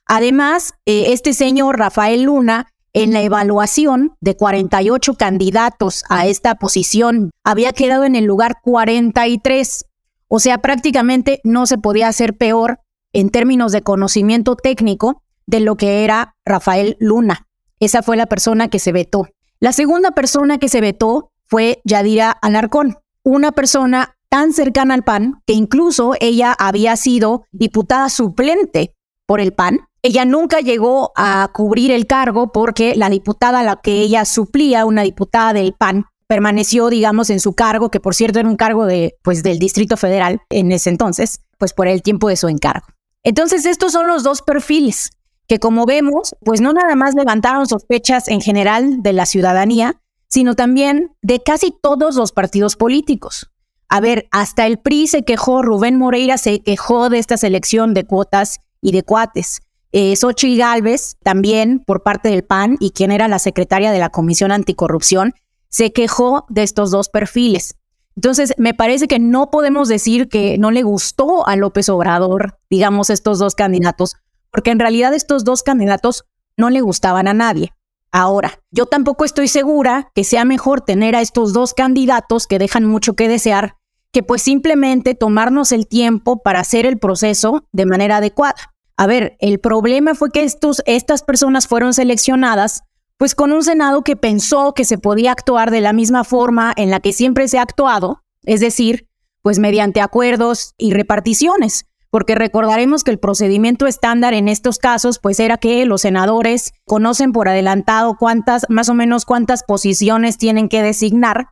Además, 0.07 0.73
eh, 0.85 1.05
este 1.09 1.33
señor 1.33 1.77
Rafael 1.77 2.23
Luna, 2.23 2.67
en 2.95 3.11
la 3.11 3.21
evaluación 3.21 4.15
de 4.21 4.37
48 4.37 5.15
candidatos 5.15 6.05
a 6.09 6.27
esta 6.27 6.55
posición, 6.55 7.29
había 7.43 7.73
quedado 7.73 8.05
en 8.05 8.15
el 8.15 8.23
lugar 8.23 8.59
43. 8.63 9.85
O 10.29 10.39
sea, 10.39 10.59
prácticamente 10.59 11.41
no 11.43 11.65
se 11.65 11.77
podía 11.77 12.07
hacer 12.07 12.37
peor 12.37 12.79
en 13.11 13.31
términos 13.31 13.73
de 13.73 13.81
conocimiento 13.81 14.55
técnico 14.55 15.21
de 15.45 15.59
lo 15.59 15.75
que 15.75 16.05
era 16.05 16.35
Rafael 16.45 16.95
Luna. 17.01 17.47
Esa 17.81 18.01
fue 18.01 18.15
la 18.15 18.27
persona 18.27 18.69
que 18.69 18.79
se 18.79 18.93
vetó. 18.93 19.27
La 19.59 19.73
segunda 19.73 20.11
persona 20.11 20.57
que 20.57 20.69
se 20.69 20.79
vetó 20.79 21.31
fue 21.47 21.81
Yadira 21.83 22.31
Alarcón, 22.31 22.97
una 23.23 23.51
persona 23.51 24.15
tan 24.29 24.53
cercana 24.53 24.93
al 24.93 25.03
PAN 25.03 25.41
que 25.45 25.53
incluso 25.53 26.13
ella 26.21 26.55
había 26.57 26.95
sido 26.95 27.43
diputada 27.51 28.07
suplente 28.07 28.95
por 29.25 29.41
el 29.41 29.51
PAN. 29.51 29.81
Ella 30.05 30.23
nunca 30.23 30.59
llegó 30.59 31.13
a 31.15 31.49
cubrir 31.51 31.89
el 31.89 32.05
cargo 32.05 32.51
porque 32.51 32.95
la 32.95 33.09
diputada 33.09 33.61
a 33.61 33.63
la 33.63 33.77
que 33.77 34.01
ella 34.01 34.23
suplía, 34.23 34.85
una 34.85 35.01
diputada 35.01 35.51
del 35.51 35.73
PAN, 35.73 36.05
permaneció, 36.27 36.89
digamos, 36.89 37.31
en 37.31 37.39
su 37.39 37.53
cargo, 37.53 37.89
que 37.89 37.99
por 37.99 38.13
cierto 38.13 38.37
era 38.37 38.47
un 38.47 38.55
cargo 38.55 38.85
de, 38.85 39.17
pues, 39.23 39.41
del 39.41 39.57
Distrito 39.57 39.97
Federal 39.97 40.41
en 40.51 40.71
ese 40.71 40.91
entonces, 40.91 41.41
pues 41.57 41.73
por 41.73 41.87
el 41.87 42.03
tiempo 42.03 42.29
de 42.29 42.35
su 42.35 42.49
encargo. 42.49 42.85
Entonces, 43.23 43.65
estos 43.65 43.93
son 43.93 44.05
los 44.05 44.21
dos 44.21 44.43
perfiles 44.43 45.09
que, 45.47 45.57
como 45.57 45.87
vemos, 45.87 46.35
pues 46.41 46.61
no 46.61 46.71
nada 46.71 46.93
más 46.93 47.15
levantaron 47.15 47.65
sospechas 47.65 48.27
en 48.27 48.41
general 48.41 49.01
de 49.01 49.11
la 49.11 49.25
ciudadanía, 49.25 49.99
sino 50.27 50.53
también 50.53 51.15
de 51.23 51.41
casi 51.41 51.73
todos 51.81 52.13
los 52.13 52.31
partidos 52.31 52.75
políticos. 52.75 53.49
A 53.89 54.01
ver, 54.01 54.27
hasta 54.29 54.67
el 54.67 54.77
PRI 54.77 55.07
se 55.07 55.23
quejó, 55.23 55.63
Rubén 55.63 55.97
Moreira 55.97 56.37
se 56.37 56.59
quejó 56.59 57.09
de 57.09 57.17
esta 57.17 57.37
selección 57.37 57.95
de 57.95 58.05
cuotas 58.05 58.59
y 58.81 58.91
de 58.91 59.01
cuates. 59.01 59.61
Eh, 59.97 60.13
Xochitl 60.17 60.57
Gálvez, 60.57 61.15
también 61.23 61.79
por 61.79 62.03
parte 62.03 62.27
del 62.27 62.43
PAN 62.43 62.75
y 62.81 62.91
quien 62.91 63.11
era 63.11 63.29
la 63.29 63.39
secretaria 63.39 63.93
de 63.93 63.99
la 63.99 64.09
Comisión 64.09 64.51
Anticorrupción, 64.51 65.35
se 65.69 65.93
quejó 65.93 66.45
de 66.49 66.63
estos 66.63 66.91
dos 66.91 67.07
perfiles. 67.07 67.77
Entonces, 68.17 68.53
me 68.57 68.73
parece 68.73 69.07
que 69.07 69.19
no 69.19 69.49
podemos 69.49 69.87
decir 69.87 70.27
que 70.27 70.57
no 70.57 70.71
le 70.71 70.83
gustó 70.83 71.47
a 71.47 71.55
López 71.55 71.87
Obrador, 71.87 72.59
digamos, 72.69 73.09
estos 73.09 73.39
dos 73.39 73.55
candidatos, 73.55 74.17
porque 74.51 74.71
en 74.71 74.79
realidad 74.79 75.13
estos 75.13 75.45
dos 75.45 75.63
candidatos 75.63 76.25
no 76.57 76.69
le 76.69 76.81
gustaban 76.81 77.29
a 77.29 77.33
nadie. 77.33 77.71
Ahora, 78.11 78.59
yo 78.71 78.87
tampoco 78.87 79.23
estoy 79.23 79.47
segura 79.47 80.11
que 80.13 80.25
sea 80.25 80.43
mejor 80.43 80.81
tener 80.81 81.15
a 81.15 81.21
estos 81.21 81.53
dos 81.53 81.73
candidatos 81.73 82.47
que 82.47 82.59
dejan 82.59 82.83
mucho 82.83 83.13
que 83.13 83.29
desear, 83.29 83.77
que 84.11 84.23
pues 84.23 84.41
simplemente 84.41 85.15
tomarnos 85.15 85.71
el 85.71 85.87
tiempo 85.87 86.43
para 86.43 86.59
hacer 86.59 86.85
el 86.85 86.99
proceso 86.99 87.63
de 87.71 87.85
manera 87.85 88.17
adecuada. 88.17 88.74
A 88.97 89.07
ver, 89.07 89.35
el 89.39 89.59
problema 89.59 90.15
fue 90.15 90.31
que 90.31 90.43
estos, 90.43 90.81
estas 90.85 91.23
personas 91.23 91.67
fueron 91.67 91.93
seleccionadas 91.93 92.83
pues 93.17 93.35
con 93.35 93.53
un 93.53 93.63
Senado 93.63 94.03
que 94.03 94.15
pensó 94.15 94.73
que 94.73 94.85
se 94.85 94.97
podía 94.97 95.31
actuar 95.31 95.71
de 95.71 95.81
la 95.81 95.93
misma 95.93 96.23
forma 96.23 96.73
en 96.75 96.89
la 96.89 96.99
que 96.99 97.13
siempre 97.13 97.47
se 97.47 97.57
ha 97.57 97.61
actuado, 97.61 98.23
es 98.43 98.59
decir, 98.59 99.07
pues 99.41 99.59
mediante 99.59 100.01
acuerdos 100.01 100.73
y 100.77 100.91
reparticiones, 100.91 101.85
porque 102.09 102.35
recordaremos 102.35 103.03
que 103.03 103.11
el 103.11 103.19
procedimiento 103.19 103.87
estándar 103.87 104.33
en 104.33 104.49
estos 104.49 104.79
casos 104.79 105.19
pues 105.19 105.39
era 105.39 105.57
que 105.57 105.85
los 105.85 106.01
senadores 106.01 106.73
conocen 106.85 107.31
por 107.31 107.47
adelantado 107.47 108.17
cuántas, 108.17 108.65
más 108.69 108.89
o 108.89 108.93
menos 108.93 109.25
cuántas 109.25 109.63
posiciones 109.63 110.37
tienen 110.37 110.67
que 110.67 110.81
designar 110.81 111.49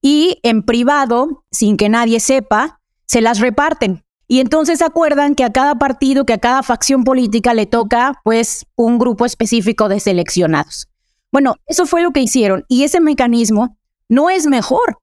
y 0.00 0.38
en 0.42 0.62
privado, 0.62 1.44
sin 1.50 1.76
que 1.76 1.88
nadie 1.88 2.20
sepa, 2.20 2.80
se 3.06 3.20
las 3.20 3.40
reparten. 3.40 4.04
Y 4.28 4.40
entonces 4.40 4.82
acuerdan 4.82 5.34
que 5.34 5.42
a 5.42 5.52
cada 5.52 5.76
partido, 5.76 6.26
que 6.26 6.34
a 6.34 6.38
cada 6.38 6.62
facción 6.62 7.02
política 7.02 7.54
le 7.54 7.64
toca 7.64 8.20
pues 8.24 8.66
un 8.76 8.98
grupo 8.98 9.24
específico 9.24 9.88
de 9.88 10.00
seleccionados. 10.00 10.86
Bueno, 11.32 11.56
eso 11.66 11.86
fue 11.86 12.02
lo 12.02 12.12
que 12.12 12.20
hicieron 12.20 12.64
y 12.68 12.84
ese 12.84 13.00
mecanismo 13.00 13.78
no 14.08 14.28
es 14.28 14.46
mejor 14.46 14.98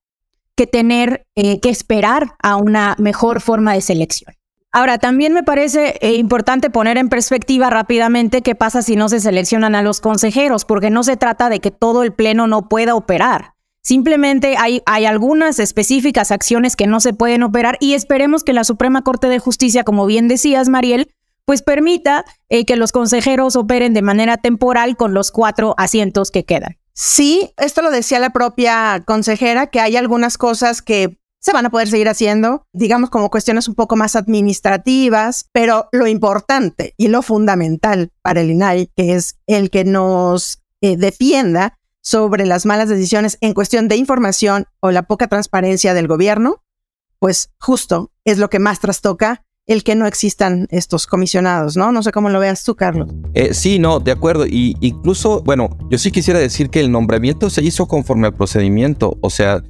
que 0.56 0.68
tener 0.68 1.26
eh, 1.36 1.60
que 1.60 1.70
esperar 1.70 2.36
a 2.42 2.56
una 2.56 2.96
mejor 3.00 3.42
forma 3.42 3.74
de 3.74 3.82
selección. 3.82 4.34
Ahora, 4.72 4.98
también 4.98 5.34
me 5.34 5.42
parece 5.42 5.98
eh, 6.02 6.16
importante 6.16 6.70
poner 6.70 6.98
en 6.98 7.10
perspectiva 7.10 7.70
rápidamente 7.70 8.42
qué 8.42 8.56
pasa 8.56 8.82
si 8.82 8.96
no 8.96 9.08
se 9.10 9.22
seleccionan 9.22 9.74
a 9.74 9.82
los 9.82 10.02
consejeros, 10.02 10.66
porque 10.66 10.90
no 10.90 11.04
se 11.04 11.16
trata 11.16 11.50
de 11.50 11.62
que 11.62 11.72
todo 11.72 12.04
el 12.04 12.14
Pleno 12.14 12.46
no 12.48 12.68
pueda 12.68 12.94
operar. 12.94 13.55
Simplemente 13.86 14.56
hay, 14.58 14.82
algunas 15.06 15.60
específicas 15.60 16.32
acciones 16.32 16.76
que 16.76 16.88
no 16.88 17.00
se 17.00 17.14
pueden 17.14 17.44
operar 17.44 17.78
y 17.80 17.94
esperemos 17.94 18.44
que 18.44 18.52
la 18.52 18.64
Suprema 18.64 19.04
Corte 19.04 19.28
de 19.28 19.38
Justicia, 19.38 19.84
como 19.84 20.08
bien 20.08 20.28
decías, 20.28 20.70
Mariel, 20.70 21.12
pues 21.46 21.62
permita 21.62 22.26
eh, 22.50 22.66
que 22.66 22.78
los 22.78 22.92
consejeros 22.92 23.56
operen 23.56 23.94
de 23.94 24.02
manera 24.02 24.38
temporal 24.38 24.98
con 24.98 25.14
los 25.14 25.30
cuatro 25.30 25.76
asientos 25.78 26.32
que 26.32 26.46
quedan. 26.46 26.80
Sí, 26.94 27.52
esto 27.58 27.84
lo 27.84 27.92
decía 27.92 28.18
la 28.18 28.32
propia 28.32 29.04
consejera, 29.06 29.68
que 29.68 29.80
hay 29.80 29.98
algunas 29.98 30.40
cosas 30.40 30.82
que 30.82 31.20
se 31.40 31.54
van 31.54 31.68
a 31.68 31.70
poder 31.70 31.88
seguir 31.88 32.10
haciendo, 32.10 32.66
digamos 32.74 33.12
como 33.12 33.30
cuestiones 33.30 33.68
un 33.68 33.76
poco 33.76 33.96
más 33.96 34.16
administrativas, 34.16 35.48
pero 35.52 35.90
lo 35.92 36.08
importante 36.08 36.96
y 36.98 37.10
lo 37.10 37.22
fundamental 37.22 38.10
para 38.24 38.42
el 38.42 38.50
INAI, 38.50 38.90
que 38.96 39.14
es 39.14 39.36
el 39.46 39.70
que 39.70 39.84
nos 39.84 40.64
eh, 40.82 40.98
defienda 40.98 41.78
sobre 42.06 42.46
las 42.46 42.68
malas 42.68 42.88
decisiones 42.88 43.38
en 43.42 43.54
cuestión 43.54 43.88
de 43.88 43.96
información 43.96 44.68
o 44.80 44.92
la 44.92 45.04
poca 45.04 45.28
transparencia 45.28 45.96
del 45.96 46.08
gobierno, 46.08 46.64
pues 47.20 47.50
justo 47.60 48.12
es 48.24 48.38
lo 48.38 48.50
que 48.50 48.60
más 48.60 48.80
trastoca 48.80 49.44
el 49.66 49.84
que 49.84 49.96
no 49.96 50.06
existan 50.06 50.68
estos 50.70 51.08
comisionados, 51.08 51.76
¿no? 51.76 51.92
No 51.92 52.04
sé 52.04 52.12
cómo 52.12 52.30
lo 52.30 52.40
veas 52.40 52.64
tú, 52.64 52.76
Carlos. 52.76 53.10
Eh, 53.34 53.56
sí, 53.56 53.80
no, 53.80 54.00
de 54.00 54.12
acuerdo. 54.12 54.46
Y 54.46 54.78
incluso, 54.82 55.42
bueno, 55.42 55.76
yo 55.90 55.98
sí 55.98 56.12
quisiera 56.12 56.40
decir 56.40 56.70
que 56.70 56.80
el 56.80 56.92
nombramiento 56.92 57.50
se 57.50 57.64
hizo 57.64 57.88
conforme 57.88 58.28
al 58.28 58.36
procedimiento. 58.36 59.18
O 59.22 59.32
sea, 59.32 59.64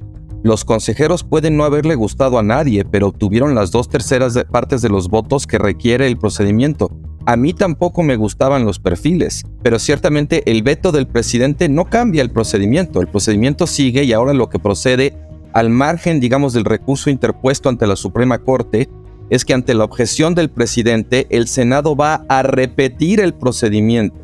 los 0.43 0.65
consejeros 0.65 1.23
pueden 1.23 1.55
no 1.55 1.63
haberle 1.63 1.95
gustado 1.95 2.37
a 2.37 2.43
nadie, 2.43 2.83
pero 2.83 3.07
obtuvieron 3.07 3.55
las 3.55 3.71
dos 3.71 3.87
terceras 3.87 4.37
partes 4.51 4.81
de 4.81 4.89
los 4.89 5.07
votos 5.07 5.47
que 5.47 5.57
requiere 5.57 6.07
el 6.07 6.17
procedimiento. 6.17 6.91
A 7.27 7.37
mí 7.37 7.53
tampoco 7.53 8.03
me 8.03 8.17
gustaban 8.17 8.65
los 8.65 8.77
perfiles, 8.77 9.43
pero 9.63 9.79
ciertamente 9.79 10.43
el 10.51 10.61
veto 10.61 10.91
del 10.91 11.07
presidente 11.07 11.69
no 11.69 11.85
cambia 11.85 12.21
el 12.21 12.29
procedimiento. 12.29 13.01
El 13.01 13.07
procedimiento 13.07 13.65
sigue 13.65 14.03
y 14.03 14.13
ahora 14.13 14.33
lo 14.33 14.49
que 14.49 14.59
procede 14.59 15.17
al 15.51 15.71
margen, 15.71 16.19
digamos, 16.19 16.53
del 16.53 16.65
recurso 16.65 17.09
interpuesto 17.09 17.69
ante 17.69 17.87
la 17.87 17.95
Suprema 17.95 18.39
Corte 18.39 18.89
es 19.31 19.43
que 19.43 19.55
ante 19.55 19.73
la 19.73 19.85
objeción 19.85 20.35
del 20.35 20.49
presidente, 20.49 21.25
el 21.31 21.47
Senado 21.47 21.95
va 21.95 22.25
a 22.29 22.43
repetir 22.43 23.19
el 23.19 23.33
procedimiento. 23.33 24.17